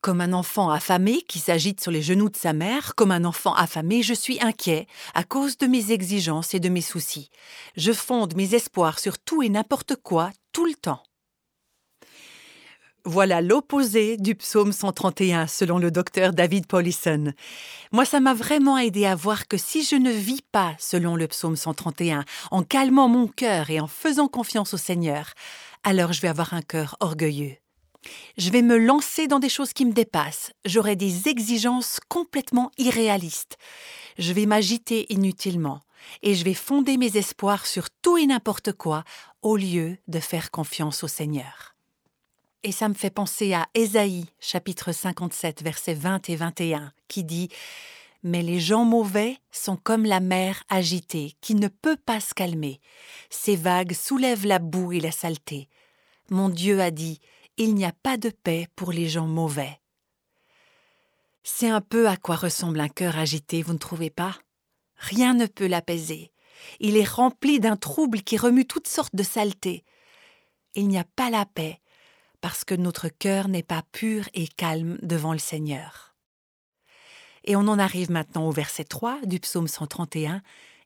Comme 0.01 0.21
un 0.21 0.33
enfant 0.33 0.69
affamé 0.69 1.23
qui 1.23 1.39
s'agite 1.39 1.81
sur 1.81 1.91
les 1.91 2.03
genoux 2.03 2.29
de 2.29 2.37
sa 2.37 2.53
mère, 2.53 2.93
comme 2.93 3.11
un 3.11 3.25
enfant 3.25 3.55
affamé, 3.55 4.03
je 4.03 4.13
suis 4.13 4.39
inquiet 4.39 4.85
à 5.15 5.23
cause 5.23 5.57
de 5.57 5.65
mes 5.65 5.91
exigences 5.91 6.53
et 6.53 6.59
de 6.59 6.69
mes 6.69 6.81
soucis. 6.81 7.31
Je 7.75 7.91
fonde 7.91 8.35
mes 8.35 8.53
espoirs 8.53 8.99
sur 8.99 9.17
tout 9.17 9.41
et 9.41 9.49
n'importe 9.49 9.95
quoi 9.95 10.29
tout 10.51 10.65
le 10.65 10.75
temps. 10.75 11.01
Voilà 13.07 13.39
l'opposé 13.39 14.17
du 14.17 14.33
psaume 14.33 14.71
131 14.71 15.45
selon 15.45 15.77
le 15.77 15.91
docteur 15.91 16.33
David 16.33 16.65
Paulison. 16.65 17.33
Moi, 17.91 18.03
ça 18.03 18.19
m'a 18.19 18.33
vraiment 18.33 18.79
aidé 18.79 19.05
à 19.05 19.13
voir 19.13 19.47
que 19.47 19.57
si 19.57 19.83
je 19.83 19.95
ne 19.95 20.09
vis 20.09 20.41
pas 20.51 20.73
selon 20.79 21.15
le 21.15 21.27
psaume 21.27 21.55
131, 21.55 22.25
en 22.49 22.63
calmant 22.63 23.07
mon 23.07 23.27
cœur 23.27 23.69
et 23.69 23.79
en 23.79 23.85
faisant 23.85 24.27
confiance 24.27 24.73
au 24.73 24.77
Seigneur, 24.77 25.33
alors 25.83 26.13
je 26.13 26.21
vais 26.21 26.27
avoir 26.27 26.55
un 26.55 26.63
cœur 26.63 26.97
orgueilleux. 26.99 27.55
Je 28.39 28.49
vais 28.49 28.63
me 28.63 28.77
lancer 28.77 29.27
dans 29.27 29.39
des 29.39 29.49
choses 29.49 29.73
qui 29.73 29.85
me 29.85 29.93
dépassent. 29.93 30.51
J'aurai 30.65 30.95
des 30.95 31.27
exigences 31.27 31.99
complètement 32.09 32.71
irréalistes. 32.79 33.57
Je 34.17 34.33
vais 34.33 34.47
m'agiter 34.47 35.05
inutilement 35.13 35.81
et 36.23 36.33
je 36.33 36.43
vais 36.43 36.55
fonder 36.55 36.97
mes 36.97 37.17
espoirs 37.17 37.67
sur 37.67 37.85
tout 38.01 38.17
et 38.17 38.25
n'importe 38.25 38.73
quoi 38.73 39.03
au 39.43 39.57
lieu 39.57 39.97
de 40.07 40.19
faire 40.19 40.49
confiance 40.49 41.03
au 41.03 41.07
Seigneur. 41.07 41.74
Et 42.67 42.71
ça 42.71 42.89
me 42.89 42.95
fait 42.95 43.11
penser 43.11 43.53
à 43.53 43.67
Ésaïe, 43.75 44.25
chapitre 44.39 44.91
57, 44.91 45.61
versets 45.61 45.93
20 45.93 46.31
et 46.31 46.35
21, 46.35 46.93
qui 47.07 47.23
dit 47.23 47.49
Mais 48.23 48.41
les 48.41 48.59
gens 48.59 48.85
mauvais 48.85 49.37
sont 49.51 49.77
comme 49.77 50.03
la 50.03 50.19
mer 50.19 50.63
agitée, 50.67 51.33
qui 51.41 51.53
ne 51.53 51.67
peut 51.67 51.95
pas 51.95 52.19
se 52.19 52.33
calmer. 52.33 52.81
Ces 53.29 53.55
vagues 53.55 53.93
soulèvent 53.93 54.47
la 54.47 54.57
boue 54.57 54.93
et 54.93 54.99
la 54.99 55.11
saleté. 55.11 55.69
Mon 56.31 56.49
Dieu 56.49 56.81
a 56.81 56.89
dit 56.89 57.19
Il 57.57 57.75
n'y 57.75 57.85
a 57.85 57.93
pas 58.01 58.17
de 58.17 58.31
paix 58.31 58.67
pour 58.75 58.91
les 58.91 59.07
gens 59.09 59.27
mauvais. 59.27 59.79
C'est 61.43 61.69
un 61.69 61.81
peu 61.81 62.09
à 62.09 62.17
quoi 62.17 62.35
ressemble 62.35 62.79
un 62.79 62.89
cœur 62.89 63.19
agité, 63.19 63.61
vous 63.61 63.73
ne 63.73 63.77
trouvez 63.77 64.09
pas? 64.09 64.39
Rien 64.97 65.35
ne 65.35 65.45
peut 65.45 65.67
l'apaiser. 65.67 66.31
Il 66.79 66.97
est 66.97 67.07
rempli 67.07 67.59
d'un 67.59 67.77
trouble 67.77 68.23
qui 68.23 68.37
remue 68.37 68.65
toutes 68.65 68.87
sortes 68.87 69.15
de 69.15 69.21
saletés. 69.21 69.83
Il 70.73 70.87
n'y 70.87 70.97
a 70.97 71.05
pas 71.15 71.29
la 71.29 71.45
paix, 71.45 71.79
parce 72.45 72.63
que 72.63 72.75
notre 72.75 73.09
cœur 73.09 73.47
n'est 73.47 73.63
pas 73.63 73.81
pur 73.91 74.29
et 74.35 74.47
calme 74.47 74.99
devant 75.01 75.33
le 75.33 75.39
Seigneur. 75.39 76.13
Et 77.43 77.55
on 77.55 77.61
en 77.61 77.79
arrive 77.79 78.11
maintenant 78.11 78.47
au 78.47 78.51
verset 78.51 78.83
3 78.83 79.21
du 79.25 79.39
psaume 79.39 79.67
131. 79.67 80.43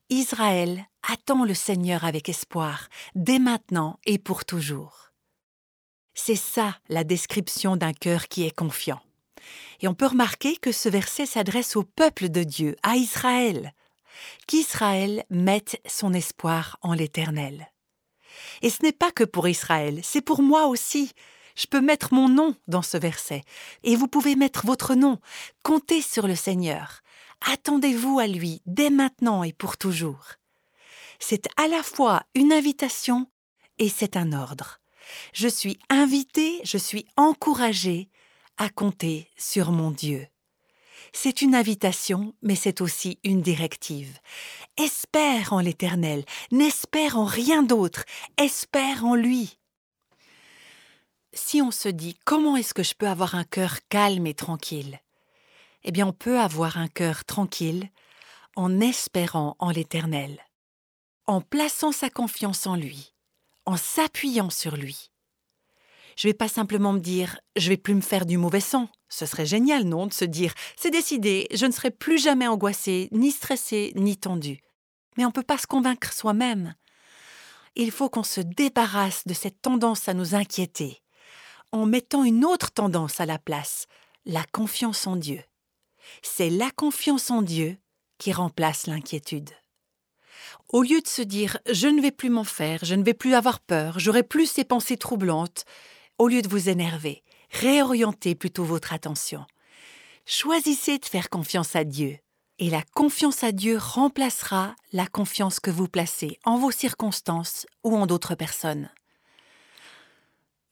Israël 0.09 0.85
attend 1.03 1.43
le 1.43 1.53
Seigneur 1.53 2.05
avec 2.05 2.29
espoir, 2.29 2.87
dès 3.13 3.39
maintenant 3.39 3.99
et 4.05 4.19
pour 4.19 4.45
toujours. 4.45 5.11
C'est 6.13 6.37
ça 6.37 6.77
la 6.87 7.03
description 7.03 7.75
d'un 7.75 7.91
cœur 7.91 8.29
qui 8.29 8.45
est 8.45 8.55
confiant. 8.55 9.01
Et 9.81 9.89
on 9.89 9.93
peut 9.93 10.07
remarquer 10.07 10.55
que 10.55 10.71
ce 10.71 10.87
verset 10.87 11.25
s'adresse 11.25 11.75
au 11.75 11.83
peuple 11.83 12.29
de 12.29 12.43
Dieu, 12.43 12.77
à 12.83 12.95
Israël 12.95 13.73
qu'Israël 14.47 15.25
mette 15.29 15.81
son 15.85 16.13
espoir 16.13 16.77
en 16.83 16.93
l'Éternel. 16.93 17.69
Et 18.61 18.69
ce 18.69 18.81
n'est 18.81 18.93
pas 18.93 19.11
que 19.11 19.25
pour 19.25 19.49
Israël, 19.49 19.99
c'est 20.03 20.21
pour 20.21 20.41
moi 20.41 20.67
aussi. 20.67 21.11
Je 21.59 21.67
peux 21.67 21.81
mettre 21.81 22.13
mon 22.13 22.29
nom 22.29 22.55
dans 22.69 22.81
ce 22.81 22.95
verset, 22.95 23.43
et 23.83 23.97
vous 23.97 24.07
pouvez 24.07 24.37
mettre 24.37 24.65
votre 24.65 24.95
nom. 24.95 25.19
Comptez 25.61 26.01
sur 26.01 26.25
le 26.25 26.35
Seigneur. 26.35 27.01
Attendez-vous 27.51 28.17
à 28.17 28.27
lui 28.27 28.61
dès 28.65 28.89
maintenant 28.89 29.43
et 29.43 29.51
pour 29.51 29.75
toujours. 29.75 30.35
C'est 31.19 31.49
à 31.57 31.67
la 31.67 31.83
fois 31.83 32.23
une 32.33 32.53
invitation 32.53 33.27
et 33.77 33.89
c'est 33.89 34.15
un 34.15 34.31
ordre. 34.31 34.79
Je 35.33 35.49
suis 35.49 35.77
invité, 35.89 36.61
je 36.63 36.77
suis 36.77 37.05
encouragé 37.17 38.07
à 38.57 38.69
compter 38.69 39.27
sur 39.35 39.73
mon 39.73 39.91
Dieu. 39.91 40.27
C'est 41.11 41.41
une 41.41 41.55
invitation, 41.55 42.35
mais 42.41 42.55
c'est 42.55 42.79
aussi 42.79 43.19
une 43.25 43.41
directive. 43.41 44.17
Espère 44.77 45.51
en 45.51 45.59
l'Éternel, 45.59 46.23
n'espère 46.53 47.17
en 47.17 47.25
rien 47.25 47.63
d'autre, 47.63 48.05
espère 48.37 49.03
en 49.03 49.15
lui. 49.15 49.59
Si 51.33 51.61
on 51.61 51.71
se 51.71 51.89
dit 51.89 52.17
comment 52.25 52.55
est-ce 52.55 52.73
que 52.73 52.83
je 52.83 52.95
peux 52.95 53.07
avoir 53.07 53.35
un 53.35 53.43
cœur 53.43 53.77
calme 53.89 54.25
et 54.25 54.33
tranquille? 54.33 54.99
Eh 55.83 55.91
bien 55.91 56.07
on 56.07 56.13
peut 56.13 56.39
avoir 56.39 56.77
un 56.77 56.87
cœur 56.87 57.23
tranquille 57.23 57.89
en 58.55 58.81
espérant 58.81 59.55
en 59.59 59.69
l'Éternel, 59.69 60.39
en 61.27 61.41
plaçant 61.41 61.91
sa 61.91 62.09
confiance 62.09 62.65
en 62.65 62.75
lui, 62.75 63.13
en 63.65 63.77
s'appuyant 63.77 64.49
sur 64.49 64.75
lui. 64.75 65.11
Je 66.17 66.27
vais 66.27 66.33
pas 66.33 66.49
simplement 66.49 66.93
me 66.93 66.99
dire 66.99 67.39
je 67.55 67.69
vais 67.69 67.77
plus 67.77 67.93
me 67.93 68.01
faire 68.01 68.25
du 68.25 68.37
mauvais 68.37 68.59
sang. 68.59 68.89
Ce 69.07 69.25
serait 69.25 69.45
génial, 69.45 69.83
non, 69.83 70.07
de 70.07 70.13
se 70.13 70.25
dire 70.25 70.53
c'est 70.75 70.91
décidé, 70.91 71.47
je 71.53 71.65
ne 71.65 71.71
serai 71.71 71.91
plus 71.91 72.17
jamais 72.17 72.47
angoissé, 72.47 73.07
ni 73.11 73.31
stressé, 73.31 73.93
ni 73.95 74.17
tendu. 74.17 74.61
Mais 75.15 75.25
on 75.25 75.29
ne 75.29 75.33
peut 75.33 75.43
pas 75.43 75.57
se 75.59 75.67
convaincre 75.67 76.11
soi-même. 76.11 76.73
Il 77.75 77.91
faut 77.91 78.09
qu'on 78.09 78.23
se 78.23 78.41
débarrasse 78.41 79.27
de 79.27 79.33
cette 79.33 79.61
tendance 79.61 80.09
à 80.09 80.13
nous 80.13 80.33
inquiéter, 80.33 81.01
en 81.71 81.85
mettant 81.85 82.23
une 82.23 82.45
autre 82.45 82.71
tendance 82.71 83.19
à 83.19 83.25
la 83.25 83.39
place, 83.39 83.85
la 84.25 84.43
confiance 84.51 85.07
en 85.07 85.15
Dieu. 85.15 85.43
C'est 86.21 86.49
la 86.49 86.71
confiance 86.71 87.29
en 87.29 87.41
Dieu 87.41 87.77
qui 88.17 88.31
remplace 88.33 88.87
l'inquiétude. 88.87 89.49
Au 90.69 90.83
lieu 90.83 91.01
de 91.01 91.07
se 91.07 91.21
dire 91.21 91.57
je 91.69 91.87
ne 91.87 92.01
vais 92.01 92.11
plus 92.11 92.29
m'en 92.29 92.43
faire, 92.43 92.83
je 92.83 92.95
ne 92.95 93.03
vais 93.03 93.13
plus 93.13 93.33
avoir 93.33 93.59
peur, 93.59 93.99
j'aurai 93.99 94.23
plus 94.23 94.47
ces 94.49 94.63
pensées 94.63 94.97
troublantes, 94.97 95.65
au 96.17 96.27
lieu 96.27 96.41
de 96.41 96.49
vous 96.49 96.69
énerver, 96.69 97.23
réorientez 97.51 98.35
plutôt 98.35 98.63
votre 98.63 98.93
attention. 98.93 99.45
Choisissez 100.25 100.99
de 100.99 101.05
faire 101.05 101.29
confiance 101.29 101.75
à 101.75 101.83
Dieu. 101.83 102.19
Et 102.59 102.69
la 102.69 102.83
confiance 102.93 103.43
à 103.43 103.53
Dieu 103.53 103.77
remplacera 103.77 104.75
la 104.91 105.07
confiance 105.07 105.61
que 105.61 105.71
vous 105.71 105.87
placez 105.87 106.37
en 106.43 106.57
vos 106.57 106.71
circonstances 106.71 107.65
ou 107.85 107.95
en 107.95 108.05
d'autres 108.05 108.35
personnes. 108.35 108.89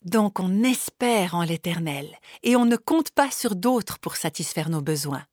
Donc 0.08 0.39
on 0.39 0.63
espère 0.63 1.36
en 1.36 1.43
l'Éternel 1.43 2.17
et 2.41 2.56
on 2.56 2.63
ne 2.63 2.78
compte 2.78 3.12
pas 3.12 3.30
sur 3.30 3.58
d'autres 3.58 4.00
pour 4.00 4.15
satisfaire 4.15 4.70
nos 4.70 4.80
besoins. 4.80 5.26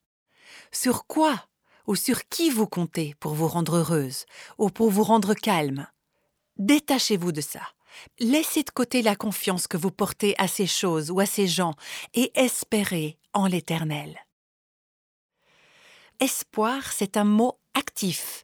Sur 0.72 1.06
quoi 1.06 1.46
ou 1.86 1.94
sur 1.94 2.28
qui 2.28 2.50
vous 2.50 2.66
comptez 2.66 3.14
pour 3.20 3.34
vous 3.34 3.46
rendre 3.46 3.76
heureuse 3.76 4.26
ou 4.58 4.70
pour 4.70 4.90
vous 4.90 5.04
rendre 5.04 5.34
calme? 5.34 5.86
Détachez-vous 6.56 7.30
de 7.30 7.40
ça. 7.40 7.60
Laissez 8.18 8.64
de 8.64 8.70
côté 8.70 9.00
la 9.00 9.14
confiance 9.14 9.68
que 9.68 9.76
vous 9.76 9.92
portez 9.92 10.34
à 10.38 10.48
ces 10.48 10.66
choses 10.66 11.12
ou 11.12 11.20
à 11.20 11.26
ces 11.26 11.46
gens 11.46 11.74
et 12.12 12.32
espérez 12.34 13.16
en 13.32 13.46
l'Éternel. 13.46 14.26
Espoir, 16.18 16.92
c'est 16.92 17.16
un 17.16 17.22
mot 17.22 17.60
actif, 17.74 18.43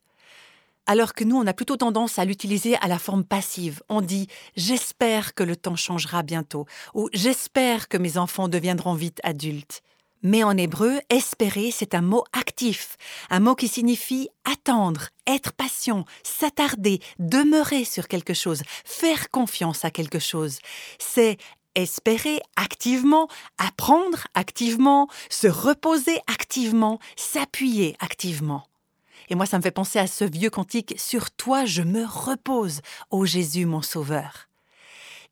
alors 0.86 1.14
que 1.14 1.24
nous, 1.24 1.36
on 1.36 1.46
a 1.46 1.52
plutôt 1.52 1.76
tendance 1.76 2.18
à 2.18 2.24
l'utiliser 2.24 2.76
à 2.76 2.88
la 2.88 2.98
forme 2.98 3.24
passive. 3.24 3.82
On 3.88 4.00
dit 4.00 4.26
j'espère 4.56 5.34
que 5.34 5.42
le 5.42 5.56
temps 5.56 5.76
changera 5.76 6.22
bientôt 6.22 6.66
ou 6.94 7.08
j'espère 7.12 7.88
que 7.88 7.96
mes 7.96 8.18
enfants 8.18 8.48
deviendront 8.48 8.94
vite 8.94 9.20
adultes. 9.22 9.82
Mais 10.22 10.44
en 10.44 10.56
hébreu, 10.56 11.00
espérer, 11.08 11.70
c'est 11.70 11.94
un 11.94 12.02
mot 12.02 12.24
actif, 12.32 12.96
un 13.30 13.40
mot 13.40 13.54
qui 13.54 13.68
signifie 13.68 14.28
attendre, 14.44 15.08
être 15.26 15.52
patient, 15.52 16.04
s'attarder, 16.22 17.00
demeurer 17.18 17.84
sur 17.84 18.06
quelque 18.06 18.34
chose, 18.34 18.62
faire 18.84 19.30
confiance 19.30 19.84
à 19.84 19.90
quelque 19.90 20.18
chose. 20.18 20.58
C'est 20.98 21.38
espérer 21.74 22.40
activement, 22.56 23.28
apprendre 23.56 24.26
activement, 24.34 25.08
se 25.30 25.46
reposer 25.46 26.18
activement, 26.26 26.98
s'appuyer 27.16 27.96
activement. 28.00 28.69
Et 29.30 29.36
moi, 29.36 29.46
ça 29.46 29.56
me 29.58 29.62
fait 29.62 29.70
penser 29.70 30.00
à 30.00 30.08
ce 30.08 30.24
vieux 30.24 30.50
cantique 30.50 30.94
Sur 30.98 31.30
toi 31.30 31.64
je 31.64 31.82
me 31.82 32.04
repose, 32.04 32.80
ô 33.10 33.24
Jésus 33.24 33.64
mon 33.64 33.80
Sauveur. 33.80 34.48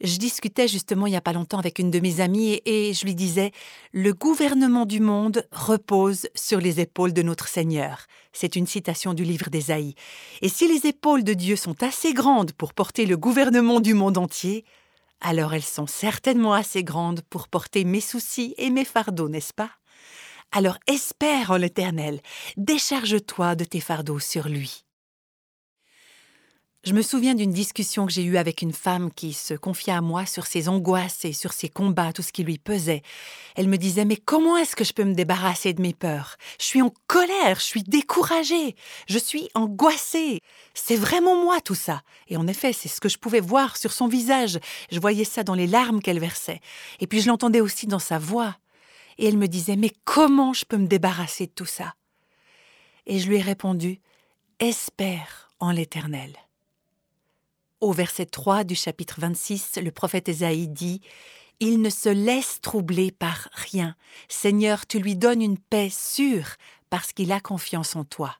Je 0.00 0.16
discutais 0.16 0.68
justement 0.68 1.08
il 1.08 1.10
n'y 1.10 1.16
a 1.16 1.20
pas 1.20 1.32
longtemps 1.32 1.58
avec 1.58 1.80
une 1.80 1.90
de 1.90 1.98
mes 1.98 2.20
amies 2.20 2.60
et, 2.64 2.94
je 2.94 3.04
lui 3.04 3.16
disais 3.16 3.50
Le 3.92 4.14
gouvernement 4.14 4.86
du 4.86 5.00
monde 5.00 5.44
repose 5.50 6.28
sur 6.36 6.60
les 6.60 6.78
épaules 6.78 7.12
de 7.12 7.22
notre 7.22 7.48
Seigneur. 7.48 8.06
C'est 8.32 8.54
une 8.54 8.68
citation 8.68 9.12
du 9.12 9.24
livre 9.24 9.50
d'Ésaïe. 9.50 9.96
Et 10.42 10.48
si 10.48 10.68
les 10.68 10.86
épaules 10.86 11.24
de 11.24 11.34
Dieu 11.34 11.56
sont 11.56 11.82
assez 11.82 12.14
grandes 12.14 12.52
pour 12.52 12.74
porter 12.74 13.04
le 13.04 13.16
gouvernement 13.16 13.80
du 13.80 13.94
monde 13.94 14.18
entier, 14.18 14.64
alors 15.20 15.52
elles 15.52 15.62
sont 15.62 15.88
certainement 15.88 16.52
assez 16.52 16.84
grandes 16.84 17.22
pour 17.22 17.48
porter 17.48 17.82
mes 17.82 18.00
soucis 18.00 18.54
et 18.58 18.70
mes 18.70 18.84
fardeaux, 18.84 19.28
n'est-ce 19.28 19.52
pas? 19.52 19.77
Alors 20.50 20.78
espère 20.86 21.50
en 21.50 21.56
l'Éternel, 21.56 22.20
décharge-toi 22.56 23.54
de 23.54 23.64
tes 23.64 23.80
fardeaux 23.80 24.18
sur 24.18 24.48
lui. 24.48 24.84
Je 26.84 26.94
me 26.94 27.02
souviens 27.02 27.34
d'une 27.34 27.52
discussion 27.52 28.06
que 28.06 28.12
j'ai 28.12 28.22
eue 28.22 28.38
avec 28.38 28.62
une 28.62 28.72
femme 28.72 29.12
qui 29.12 29.34
se 29.34 29.52
confia 29.52 29.98
à 29.98 30.00
moi 30.00 30.24
sur 30.24 30.46
ses 30.46 30.70
angoisses 30.70 31.26
et 31.26 31.34
sur 31.34 31.52
ses 31.52 31.68
combats, 31.68 32.14
tout 32.14 32.22
ce 32.22 32.32
qui 32.32 32.44
lui 32.44 32.56
pesait. 32.56 33.02
Elle 33.56 33.68
me 33.68 33.76
disait 33.76 34.06
Mais 34.06 34.16
comment 34.16 34.56
est-ce 34.56 34.74
que 34.74 34.84
je 34.84 34.94
peux 34.94 35.04
me 35.04 35.12
débarrasser 35.12 35.74
de 35.74 35.82
mes 35.82 35.92
peurs? 35.92 36.36
Je 36.58 36.64
suis 36.64 36.80
en 36.80 36.94
colère, 37.08 37.56
je 37.56 37.64
suis 37.64 37.82
découragée, 37.82 38.74
je 39.06 39.18
suis 39.18 39.50
angoissée. 39.54 40.40
C'est 40.72 40.96
vraiment 40.96 41.36
moi 41.36 41.60
tout 41.60 41.74
ça. 41.74 42.00
Et 42.28 42.38
en 42.38 42.46
effet, 42.46 42.72
c'est 42.72 42.88
ce 42.88 43.02
que 43.02 43.10
je 43.10 43.18
pouvais 43.18 43.40
voir 43.40 43.76
sur 43.76 43.92
son 43.92 44.08
visage. 44.08 44.58
Je 44.90 45.00
voyais 45.00 45.24
ça 45.24 45.42
dans 45.42 45.54
les 45.54 45.66
larmes 45.66 46.00
qu'elle 46.00 46.20
versait. 46.20 46.60
Et 47.00 47.06
puis 47.06 47.20
je 47.20 47.28
l'entendais 47.28 47.60
aussi 47.60 47.86
dans 47.86 47.98
sa 47.98 48.18
voix. 48.18 48.56
Et 49.18 49.26
elle 49.26 49.36
me 49.36 49.48
disait 49.48 49.76
Mais 49.76 49.92
comment 50.04 50.52
je 50.52 50.64
peux 50.64 50.76
me 50.76 50.86
débarrasser 50.86 51.46
de 51.46 51.52
tout 51.52 51.66
ça? 51.66 51.94
Et 53.06 53.18
je 53.18 53.28
lui 53.28 53.36
ai 53.36 53.42
répondu 53.42 54.00
Espère 54.60 55.50
en 55.60 55.70
l'Éternel. 55.70 56.36
Au 57.80 57.92
verset 57.92 58.26
3 58.26 58.64
du 58.64 58.74
chapitre 58.74 59.20
26, 59.20 59.78
le 59.82 59.92
prophète 59.92 60.28
Ésaïe 60.28 60.68
dit 60.68 61.00
Il 61.60 61.80
ne 61.80 61.90
se 61.90 62.08
laisse 62.08 62.60
troubler 62.60 63.12
par 63.12 63.48
rien. 63.52 63.94
Seigneur, 64.28 64.86
tu 64.86 64.98
lui 64.98 65.14
donnes 65.14 65.42
une 65.42 65.58
paix 65.58 65.90
sûre 65.90 66.56
parce 66.90 67.12
qu'il 67.12 67.30
a 67.32 67.40
confiance 67.40 67.94
en 67.94 68.04
toi. 68.04 68.36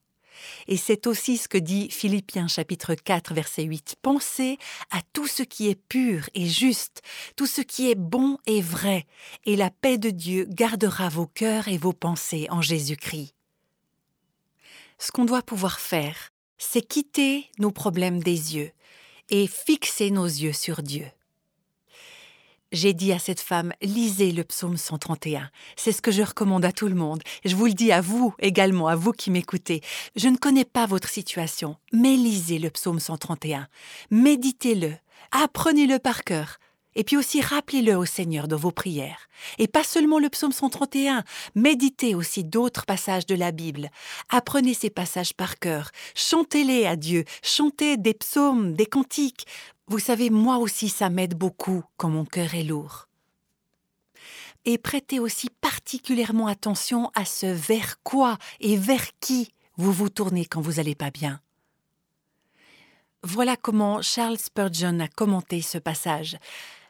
Et 0.67 0.77
c'est 0.77 1.07
aussi 1.07 1.37
ce 1.37 1.49
que 1.49 1.59
dit 1.59 1.91
Philippiens 1.91 2.49
chapitre 2.49 2.95
4 2.95 3.35
verset 3.35 3.65
8. 3.65 3.97
Pensez 4.03 4.59
à 4.91 5.01
tout 5.13 5.27
ce 5.27 5.43
qui 5.43 5.69
est 5.69 5.81
pur 5.89 6.29
et 6.35 6.47
juste, 6.47 7.03
tout 7.37 7.47
ce 7.47 7.61
qui 7.61 7.91
est 7.91 7.95
bon 7.95 8.39
et 8.47 8.61
vrai, 8.61 9.07
et 9.45 9.57
la 9.57 9.71
paix 9.71 9.99
de 9.99 10.11
Dieu 10.11 10.47
gardera 10.49 11.09
vos 11.09 11.27
cœurs 11.27 11.69
et 11.69 11.79
vos 11.79 11.93
pensées 11.93 12.47
en 12.51 12.63
Jésus-Christ. 12.63 13.35
Ce 14.99 15.13
qu'on 15.13 15.25
doit 15.25 15.43
pouvoir 15.43 15.79
faire, 15.79 16.31
c'est 16.59 16.83
quitter 16.83 17.49
nos 17.59 17.71
problèmes 17.71 18.23
des 18.23 18.57
yeux 18.57 18.73
et 19.31 19.47
fixer 19.47 20.11
nos 20.11 20.27
yeux 20.27 20.53
sur 20.53 20.83
Dieu. 20.83 21.07
J'ai 22.71 22.93
dit 22.93 23.13
à 23.13 23.19
cette 23.19 23.41
femme, 23.41 23.73
lisez 23.81 24.31
le 24.31 24.45
psaume 24.45 24.77
131. 24.77 25.49
C'est 25.77 25.93
ce 25.93 26.03
que 26.03 26.11
je 26.11 26.23
recommande 26.23 26.67
à 26.67 26.73
tout 26.73 26.89
le 26.89 26.95
monde. 26.95 27.23
Je 27.47 27.57
vous 27.57 27.65
le 27.65 27.73
dis 27.73 27.93
à 27.93 28.03
vous 28.03 28.35
également, 28.41 28.89
à 28.89 28.95
vous 28.95 29.13
qui 29.13 29.31
m'écoutez. 29.31 29.81
Je 30.17 30.29
ne 30.29 30.37
connais 30.37 30.67
pas 30.67 30.85
votre 30.85 31.09
situation, 31.09 31.77
mais 31.95 32.15
lisez 32.15 32.59
le 32.59 32.69
psaume 32.69 33.01
131. 33.01 33.69
Méditez-le. 34.11 34.93
Apprenez-le 35.33 35.99
par 35.99 36.25
cœur. 36.25 36.59
Et 36.95 37.05
puis 37.05 37.17
aussi 37.17 37.41
rappelez-le 37.41 37.97
au 37.97 38.05
Seigneur 38.05 38.49
dans 38.49 38.57
vos 38.57 38.73
prières. 38.73 39.29
Et 39.59 39.69
pas 39.69 39.85
seulement 39.85 40.19
le 40.19 40.29
psaume 40.29 40.53
131, 40.53 41.25
méditez 41.55 42.15
aussi 42.15 42.45
d'autres 42.45 42.85
passages 42.85 43.25
de 43.25 43.35
la 43.35 43.51
Bible. 43.51 43.89
Apprenez 44.29 44.75
ces 44.75 44.91
passages 44.91 45.33
par 45.33 45.59
cœur. 45.59 45.91
Chantez-les 46.15 46.87
à 46.87 46.97
Dieu. 46.97 47.25
Chantez 47.43 47.97
des 47.97 48.15
psaumes, 48.15 48.75
des 48.75 48.87
cantiques. 48.87 49.47
Vous 49.89 49.99
savez, 49.99 50.29
moi 50.29 50.59
aussi, 50.59 50.91
ça 50.91 51.09
m'aide 51.09 51.35
beaucoup 51.35 51.83
quand 51.97 52.11
mon 52.11 52.27
cœur 52.27 52.55
est 52.55 52.63
lourd. 52.63 53.09
Et 54.67 54.77
prêtez 54.77 55.19
aussi 55.19 55.49
particulièrement 55.63 56.47
attention 56.47 57.11
à 57.15 57.25
ce 57.25 57.47
vers 57.47 58.03
quoi 58.03 58.37
et 58.61 58.77
vers 58.77 59.07
qui 59.19 59.51
vous 59.79 59.93
vous 59.93 60.11
tournez 60.11 60.45
quand 60.45 60.61
vous 60.61 60.75
n'allez 60.75 60.95
pas 60.95 61.11
bien. 61.11 61.41
Voilà 63.23 63.57
comment 63.57 64.03
Charles 64.03 64.39
Spurgeon 64.39 65.01
a 65.01 65.09
commenté 65.09 65.63
ce 65.63 65.79
passage. 65.79 66.37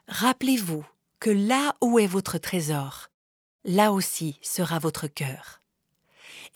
Rappelez-vous 0.08 0.84
que 1.20 1.30
là 1.30 1.76
où 1.80 2.00
est 2.00 2.08
votre 2.08 2.38
trésor, 2.38 3.11
là 3.64 3.92
aussi 3.92 4.40
sera 4.42 4.80
votre 4.80 5.06
cœur. 5.06 5.62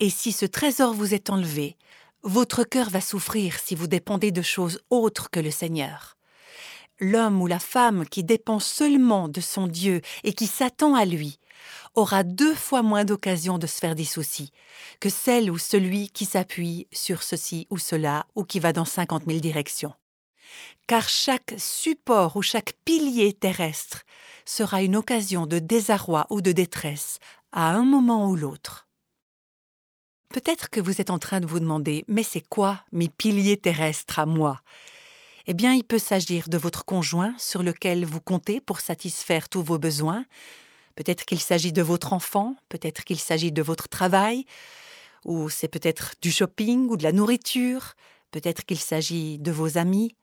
Et 0.01 0.09
si 0.09 0.33
ce 0.33 0.45
trésor 0.45 0.93
vous 0.93 1.13
est 1.13 1.29
enlevé, 1.29 1.77
votre 2.21 2.65
cœur 2.65 2.89
va 2.89 2.99
souffrir 2.99 3.57
si 3.59 3.75
vous 3.75 3.87
dépendez 3.87 4.31
de 4.31 4.41
choses 4.41 4.81
autres 4.89 5.29
que 5.29 5.39
le 5.39 5.51
Seigneur 5.51 6.17
l'homme 6.99 7.41
ou 7.41 7.47
la 7.47 7.59
femme 7.59 8.05
qui 8.05 8.23
dépend 8.23 8.59
seulement 8.59 9.27
de 9.27 9.41
son 9.41 9.67
Dieu 9.67 10.01
et 10.23 10.33
qui 10.33 10.47
s'attend 10.47 10.95
à 10.95 11.05
lui 11.05 11.39
aura 11.95 12.23
deux 12.23 12.55
fois 12.55 12.81
moins 12.81 13.05
d'occasions 13.05 13.57
de 13.57 13.67
se 13.67 13.79
faire 13.79 13.95
des 13.95 14.05
soucis 14.05 14.51
que 14.99 15.09
celle 15.09 15.51
ou 15.51 15.57
celui 15.57 16.09
qui 16.09 16.25
s'appuie 16.25 16.87
sur 16.91 17.23
ceci 17.23 17.67
ou 17.69 17.77
cela 17.77 18.25
ou 18.35 18.43
qui 18.43 18.59
va 18.59 18.73
dans 18.73 18.85
cinquante 18.85 19.27
mille 19.27 19.41
directions. 19.41 19.93
Car 20.87 21.07
chaque 21.07 21.53
support 21.57 22.35
ou 22.35 22.41
chaque 22.41 22.73
pilier 22.85 23.33
terrestre 23.33 24.03
sera 24.45 24.81
une 24.81 24.95
occasion 24.95 25.45
de 25.45 25.59
désarroi 25.59 26.27
ou 26.29 26.41
de 26.41 26.51
détresse 26.51 27.19
à 27.51 27.71
un 27.71 27.83
moment 27.83 28.27
ou 28.27 28.35
l'autre. 28.35 28.87
Peut-être 30.29 30.69
que 30.69 30.81
vous 30.81 30.99
êtes 30.99 31.11
en 31.11 31.19
train 31.19 31.39
de 31.39 31.45
vous 31.45 31.59
demander 31.59 32.03
Mais 32.07 32.23
c'est 32.23 32.41
quoi 32.41 32.83
mes 32.91 33.07
piliers 33.07 33.57
terrestres 33.57 34.19
à 34.19 34.25
moi? 34.25 34.61
Eh 35.45 35.53
bien, 35.53 35.73
il 35.73 35.83
peut 35.83 35.99
s'agir 35.99 36.47
de 36.47 36.57
votre 36.57 36.85
conjoint 36.85 37.35
sur 37.37 37.63
lequel 37.63 38.05
vous 38.05 38.21
comptez 38.21 38.61
pour 38.61 38.79
satisfaire 38.79 39.49
tous 39.49 39.61
vos 39.61 39.77
besoins. 39.77 40.25
Peut-être 40.95 41.25
qu'il 41.25 41.39
s'agit 41.39 41.73
de 41.73 41.81
votre 41.81 42.13
enfant, 42.13 42.55
peut-être 42.69 43.03
qu'il 43.03 43.19
s'agit 43.19 43.51
de 43.51 43.61
votre 43.61 43.89
travail, 43.89 44.45
ou 45.25 45.49
c'est 45.49 45.67
peut-être 45.67 46.13
du 46.21 46.31
shopping 46.31 46.87
ou 46.89 46.97
de 46.97 47.03
la 47.03 47.11
nourriture, 47.11 47.93
peut-être 48.31 48.63
qu'il 48.65 48.79
s'agit 48.79 49.39
de 49.39 49.51
vos 49.51 49.77
amis. 49.77 50.15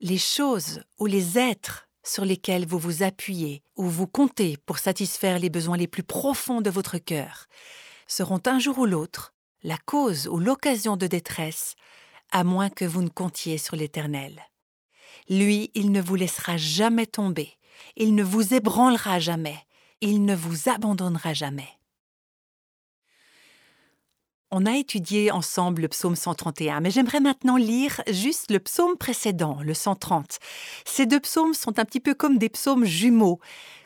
Les 0.00 0.18
choses 0.18 0.82
ou 0.98 1.06
les 1.06 1.38
êtres 1.38 1.88
sur 2.02 2.24
lesquels 2.24 2.66
vous 2.66 2.78
vous 2.78 3.02
appuyez 3.02 3.62
ou 3.76 3.84
vous 3.84 4.06
comptez 4.06 4.56
pour 4.64 4.78
satisfaire 4.78 5.38
les 5.38 5.50
besoins 5.50 5.76
les 5.76 5.86
plus 5.86 6.02
profonds 6.02 6.62
de 6.62 6.70
votre 6.70 6.98
cœur 6.98 7.46
seront 8.06 8.40
un 8.46 8.58
jour 8.58 8.78
ou 8.78 8.86
l'autre 8.86 9.34
la 9.62 9.76
cause 9.76 10.26
ou 10.26 10.38
l'occasion 10.38 10.96
de 10.96 11.06
détresse 11.06 11.74
à 12.32 12.44
moins 12.44 12.70
que 12.70 12.84
vous 12.84 13.02
ne 13.02 13.08
comptiez 13.08 13.58
sur 13.58 13.76
l'Éternel. 13.76 14.40
Lui, 15.28 15.70
il 15.74 15.92
ne 15.92 16.00
vous 16.00 16.14
laissera 16.14 16.56
jamais 16.56 17.06
tomber, 17.06 17.56
il 17.96 18.14
ne 18.14 18.22
vous 18.22 18.54
ébranlera 18.54 19.18
jamais, 19.18 19.58
il 20.00 20.24
ne 20.24 20.34
vous 20.34 20.68
abandonnera 20.68 21.34
jamais. 21.34 21.68
On 24.52 24.66
a 24.66 24.76
étudié 24.76 25.30
ensemble 25.30 25.82
le 25.82 25.88
psaume 25.88 26.16
131, 26.16 26.80
mais 26.80 26.90
j'aimerais 26.90 27.20
maintenant 27.20 27.56
lire 27.56 28.02
juste 28.10 28.50
le 28.50 28.58
psaume 28.58 28.96
précédent, 28.96 29.58
le 29.62 29.74
130. 29.74 30.40
Ces 30.84 31.06
deux 31.06 31.20
psaumes 31.20 31.54
sont 31.54 31.78
un 31.78 31.84
petit 31.84 32.00
peu 32.00 32.14
comme 32.14 32.36
des 32.36 32.48
psaumes 32.48 32.84
jumeaux. 32.84 33.38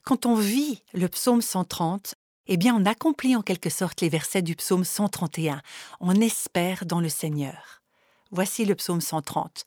Quand 0.04 0.24
on 0.24 0.36
vit 0.36 0.82
le 0.94 1.08
psaume 1.08 1.42
130, 1.42 2.14
eh 2.46 2.56
bien 2.56 2.74
on 2.74 2.86
accomplit 2.86 3.36
en 3.36 3.42
quelque 3.42 3.68
sorte 3.68 4.00
les 4.00 4.08
versets 4.08 4.40
du 4.40 4.56
psaume 4.56 4.84
131. 4.84 5.60
On 6.00 6.18
espère 6.18 6.86
dans 6.86 7.00
le 7.00 7.10
Seigneur. 7.10 7.83
Voici 8.34 8.64
le 8.64 8.74
psaume 8.74 9.00
130. 9.00 9.64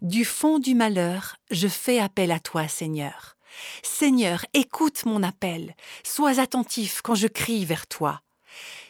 Du 0.00 0.24
fond 0.24 0.60
du 0.60 0.76
malheur, 0.76 1.38
je 1.50 1.66
fais 1.66 1.98
appel 1.98 2.30
à 2.30 2.38
toi, 2.38 2.68
Seigneur. 2.68 3.36
Seigneur, 3.82 4.46
écoute 4.54 5.04
mon 5.06 5.24
appel. 5.24 5.74
Sois 6.04 6.38
attentif 6.38 7.02
quand 7.02 7.16
je 7.16 7.26
crie 7.26 7.64
vers 7.64 7.88
toi. 7.88 8.22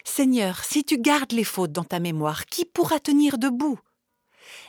Seigneur, 0.05 0.62
si 0.64 0.85
tu 0.85 0.98
gardes 0.98 1.33
les 1.33 1.44
fautes 1.44 1.72
dans 1.72 1.83
ta 1.83 1.98
mémoire, 1.98 2.44
qui 2.44 2.66
pourra 2.66 3.00
tenir 3.00 3.38
debout? 3.38 3.81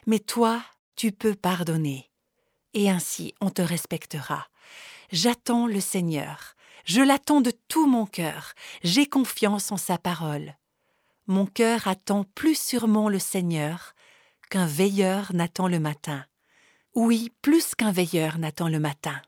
Mais 0.05 0.19
toi, 0.19 0.61
tu 0.95 1.11
peux 1.11 1.35
pardonner. 1.35 2.09
Et 2.73 2.89
ainsi 2.89 3.33
on 3.41 3.49
te 3.49 3.61
respectera. 3.61 4.47
J'attends 5.11 5.67
le 5.67 5.81
Seigneur. 5.81 6.53
Je 6.85 7.01
l'attends 7.01 7.41
de 7.41 7.51
tout 7.67 7.85
mon 7.85 8.05
cœur. 8.05 8.53
J'ai 8.81 9.07
confiance 9.07 9.73
en 9.73 9.77
sa 9.77 9.97
parole. 9.97 10.55
Mon 11.25 11.45
cœur 11.45 11.89
attend 11.89 12.23
plus 12.23 12.57
sûrement 12.57 13.09
le 13.09 13.19
Seigneur 13.19 13.93
qu'un 14.49 14.65
veilleur 14.65 15.33
n'attend 15.33 15.67
le 15.67 15.79
matin. 15.79 16.25
Oui, 16.95 17.31
plus 17.41 17.75
qu'un 17.75 17.91
veilleur 17.91 18.37
n'attend 18.37 18.69
le 18.69 18.79
matin. 18.79 19.21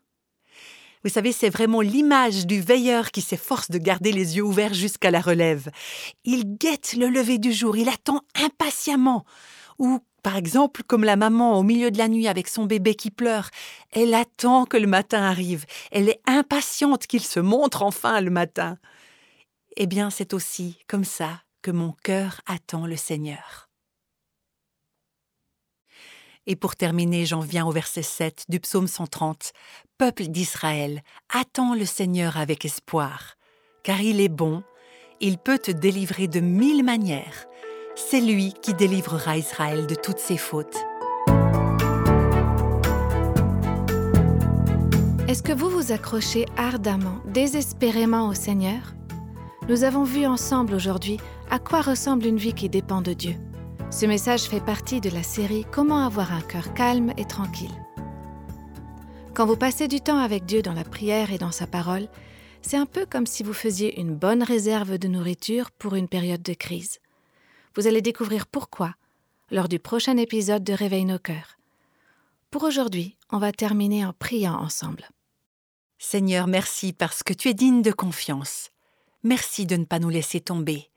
Vous 1.03 1.09
savez, 1.09 1.31
c'est 1.31 1.49
vraiment 1.49 1.79
l'image 1.79 2.45
du 2.45 2.59
veilleur 2.59 3.11
qui 3.11 3.21
s'efforce 3.21 3.71
de 3.71 3.77
garder 3.77 4.11
les 4.11 4.35
yeux 4.35 4.43
ouverts 4.43 4.73
jusqu'à 4.73 5.11
la 5.11 5.21
relève. 5.21 5.69
Il 6.25 6.57
guette 6.57 6.93
le 6.93 7.07
lever 7.07 7.37
du 7.37 7.53
jour, 7.53 7.77
il 7.77 7.87
attend 7.87 8.21
impatiemment. 8.35 9.23
Ou, 9.77 9.99
par 10.23 10.35
exemple, 10.35 10.83
comme 10.83 11.05
la 11.05 11.15
maman 11.15 11.57
au 11.57 11.63
milieu 11.63 11.89
de 11.89 11.97
la 11.97 12.09
nuit 12.09 12.27
avec 12.27 12.49
son 12.49 12.65
bébé 12.65 12.95
qui 12.95 13.11
pleure, 13.11 13.49
elle 13.91 14.13
attend 14.13 14.65
que 14.65 14.75
le 14.75 14.87
matin 14.87 15.21
arrive, 15.21 15.65
elle 15.91 16.09
est 16.09 16.21
impatiente 16.25 17.07
qu'il 17.07 17.23
se 17.23 17.39
montre 17.39 17.81
enfin 17.81 18.19
le 18.19 18.31
matin. 18.31 18.77
Eh 19.77 19.87
bien, 19.87 20.09
c'est 20.09 20.33
aussi 20.33 20.79
comme 20.87 21.05
ça 21.05 21.43
que 21.61 21.71
mon 21.71 21.93
cœur 22.03 22.41
attend 22.45 22.85
le 22.85 22.97
Seigneur. 22.97 23.68
Et 26.51 26.55
pour 26.55 26.75
terminer, 26.75 27.27
j'en 27.27 27.41
viens 27.41 27.67
au 27.67 27.71
verset 27.71 28.01
7 28.01 28.45
du 28.49 28.59
psaume 28.59 28.87
130. 28.87 29.53
Peuple 29.99 30.23
d'Israël, 30.23 31.03
attends 31.31 31.75
le 31.75 31.85
Seigneur 31.85 32.37
avec 32.37 32.65
espoir, 32.65 33.35
car 33.83 34.01
il 34.01 34.19
est 34.19 34.29
bon, 34.29 34.63
il 35.21 35.37
peut 35.37 35.59
te 35.59 35.69
délivrer 35.69 36.27
de 36.27 36.39
mille 36.39 36.83
manières. 36.83 37.45
C'est 37.95 38.19
lui 38.19 38.55
qui 38.63 38.73
délivrera 38.73 39.37
Israël 39.37 39.85
de 39.85 39.93
toutes 39.93 40.17
ses 40.17 40.37
fautes. 40.37 40.75
Est-ce 45.27 45.43
que 45.43 45.53
vous 45.53 45.69
vous 45.69 45.91
accrochez 45.91 46.47
ardemment, 46.57 47.19
désespérément 47.27 48.27
au 48.27 48.33
Seigneur? 48.33 48.95
Nous 49.67 49.83
avons 49.83 50.03
vu 50.03 50.25
ensemble 50.25 50.73
aujourd'hui 50.73 51.19
à 51.51 51.59
quoi 51.59 51.81
ressemble 51.81 52.25
une 52.25 52.37
vie 52.37 52.53
qui 52.53 52.69
dépend 52.69 53.03
de 53.03 53.13
Dieu. 53.13 53.35
Ce 53.91 54.05
message 54.05 54.43
fait 54.43 54.63
partie 54.63 55.01
de 55.01 55.09
la 55.09 55.23
série 55.23 55.65
Comment 55.71 56.05
avoir 56.05 56.31
un 56.31 56.41
cœur 56.41 56.75
calme 56.75 57.11
et 57.17 57.25
tranquille. 57.25 57.73
Quand 59.33 59.47
vous 59.47 59.57
passez 59.57 59.87
du 59.87 59.99
temps 59.99 60.19
avec 60.19 60.45
Dieu 60.45 60.61
dans 60.61 60.73
la 60.73 60.83
prière 60.83 61.33
et 61.33 61.39
dans 61.39 61.51
sa 61.51 61.65
parole, 61.65 62.07
c'est 62.61 62.77
un 62.77 62.85
peu 62.85 63.07
comme 63.07 63.25
si 63.25 63.41
vous 63.41 63.53
faisiez 63.53 63.99
une 63.99 64.13
bonne 64.13 64.43
réserve 64.43 64.99
de 64.99 65.07
nourriture 65.07 65.71
pour 65.71 65.95
une 65.95 66.07
période 66.07 66.43
de 66.43 66.53
crise. 66.53 66.99
Vous 67.75 67.87
allez 67.87 68.03
découvrir 68.03 68.45
pourquoi 68.45 68.93
lors 69.49 69.67
du 69.67 69.79
prochain 69.79 70.17
épisode 70.17 70.63
de 70.63 70.73
Réveille 70.73 71.05
nos 71.05 71.17
cœurs. 71.17 71.57
Pour 72.51 72.63
aujourd'hui, 72.63 73.17
on 73.31 73.39
va 73.39 73.51
terminer 73.51 74.05
en 74.05 74.13
priant 74.13 74.59
ensemble. 74.59 75.09
Seigneur, 75.97 76.45
merci 76.45 76.93
parce 76.93 77.23
que 77.23 77.33
tu 77.33 77.49
es 77.49 77.55
digne 77.55 77.81
de 77.81 77.91
confiance. 77.91 78.69
Merci 79.23 79.65
de 79.65 79.77
ne 79.77 79.85
pas 79.85 79.97
nous 79.97 80.09
laisser 80.09 80.41
tomber 80.41 80.89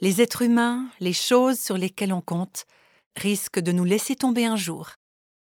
les 0.00 0.20
êtres 0.20 0.42
humains, 0.42 0.88
les 1.00 1.12
choses 1.12 1.58
sur 1.58 1.76
lesquelles 1.76 2.12
on 2.12 2.20
compte, 2.20 2.66
risquent 3.16 3.60
de 3.60 3.72
nous 3.72 3.84
laisser 3.84 4.16
tomber 4.16 4.44
un 4.44 4.56
jour. 4.56 4.90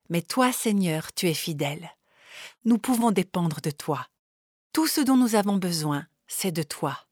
Mais 0.08 0.22
toi, 0.22 0.52
Seigneur, 0.52 1.12
tu 1.12 1.28
es 1.28 1.34
fidèle. 1.34 1.90
Nous 2.64 2.78
pouvons 2.78 3.10
dépendre 3.10 3.60
de 3.60 3.70
toi. 3.70 4.06
Tout 4.72 4.86
ce 4.86 5.00
dont 5.00 5.16
nous 5.16 5.34
avons 5.34 5.56
besoin, 5.56 6.06
c'est 6.26 6.52
de 6.52 6.62
toi. 6.62 7.06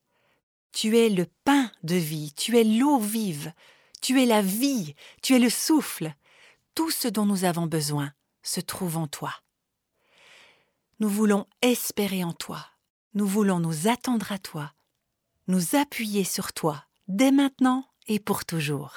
Tu 0.72 0.98
es 0.98 1.08
le 1.08 1.26
pain 1.44 1.70
de 1.82 1.94
vie, 1.94 2.32
tu 2.36 2.58
es 2.58 2.64
l'eau 2.64 2.98
vive, 2.98 3.52
Tu 4.00 4.22
es 4.22 4.26
la 4.26 4.42
vie, 4.42 4.94
tu 5.22 5.34
es 5.34 5.38
le 5.38 5.48
souffle. 5.48 6.14
Tout 6.74 6.90
ce 6.90 7.08
dont 7.08 7.24
nous 7.24 7.44
avons 7.44 7.66
besoin 7.66 8.12
se 8.42 8.60
trouve 8.60 8.98
en 8.98 9.06
toi. 9.06 9.32
Nous 11.00 11.08
voulons 11.08 11.46
espérer 11.62 12.22
en 12.22 12.34
toi. 12.34 12.66
Nous 13.14 13.26
voulons 13.26 13.60
nous 13.60 13.88
attendre 13.88 14.30
à 14.30 14.38
toi, 14.38 14.74
nous 15.46 15.74
appuyer 15.74 16.24
sur 16.24 16.52
toi, 16.52 16.84
dès 17.08 17.30
maintenant 17.30 17.84
et 18.08 18.18
pour 18.18 18.44
toujours. 18.44 18.94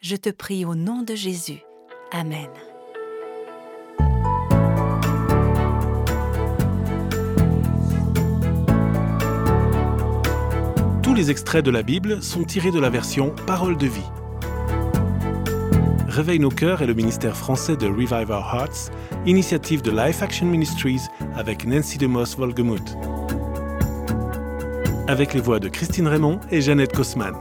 Je 0.00 0.16
te 0.16 0.30
prie 0.30 0.64
au 0.64 0.74
nom 0.74 1.02
de 1.02 1.14
Jésus. 1.14 1.60
Amen. 2.10 2.48
Tous 11.02 11.14
les 11.14 11.30
extraits 11.30 11.64
de 11.64 11.70
la 11.70 11.82
Bible 11.82 12.22
sont 12.22 12.44
tirés 12.44 12.70
de 12.70 12.80
la 12.80 12.90
version 12.90 13.34
Parole 13.46 13.76
de 13.76 13.86
vie. 13.86 14.00
Réveille 16.08 16.40
nos 16.40 16.50
cœurs 16.50 16.82
est 16.82 16.86
le 16.86 16.94
ministère 16.94 17.36
français 17.36 17.76
de 17.76 17.86
Revive 17.86 18.30
Our 18.30 18.54
Hearts, 18.54 18.90
initiative 19.24 19.82
de 19.82 19.90
Life 19.90 20.22
Action 20.22 20.46
Ministries 20.46 21.00
avec 21.36 21.64
Nancy 21.64 21.96
DeMoss 21.96 22.36
Volgemuth. 22.36 22.96
Avec 25.08 25.34
les 25.34 25.40
voix 25.40 25.58
de 25.58 25.68
Christine 25.68 26.06
Raymond 26.06 26.38
et 26.50 26.60
Jeannette 26.60 26.92
Kosman. 26.94 27.34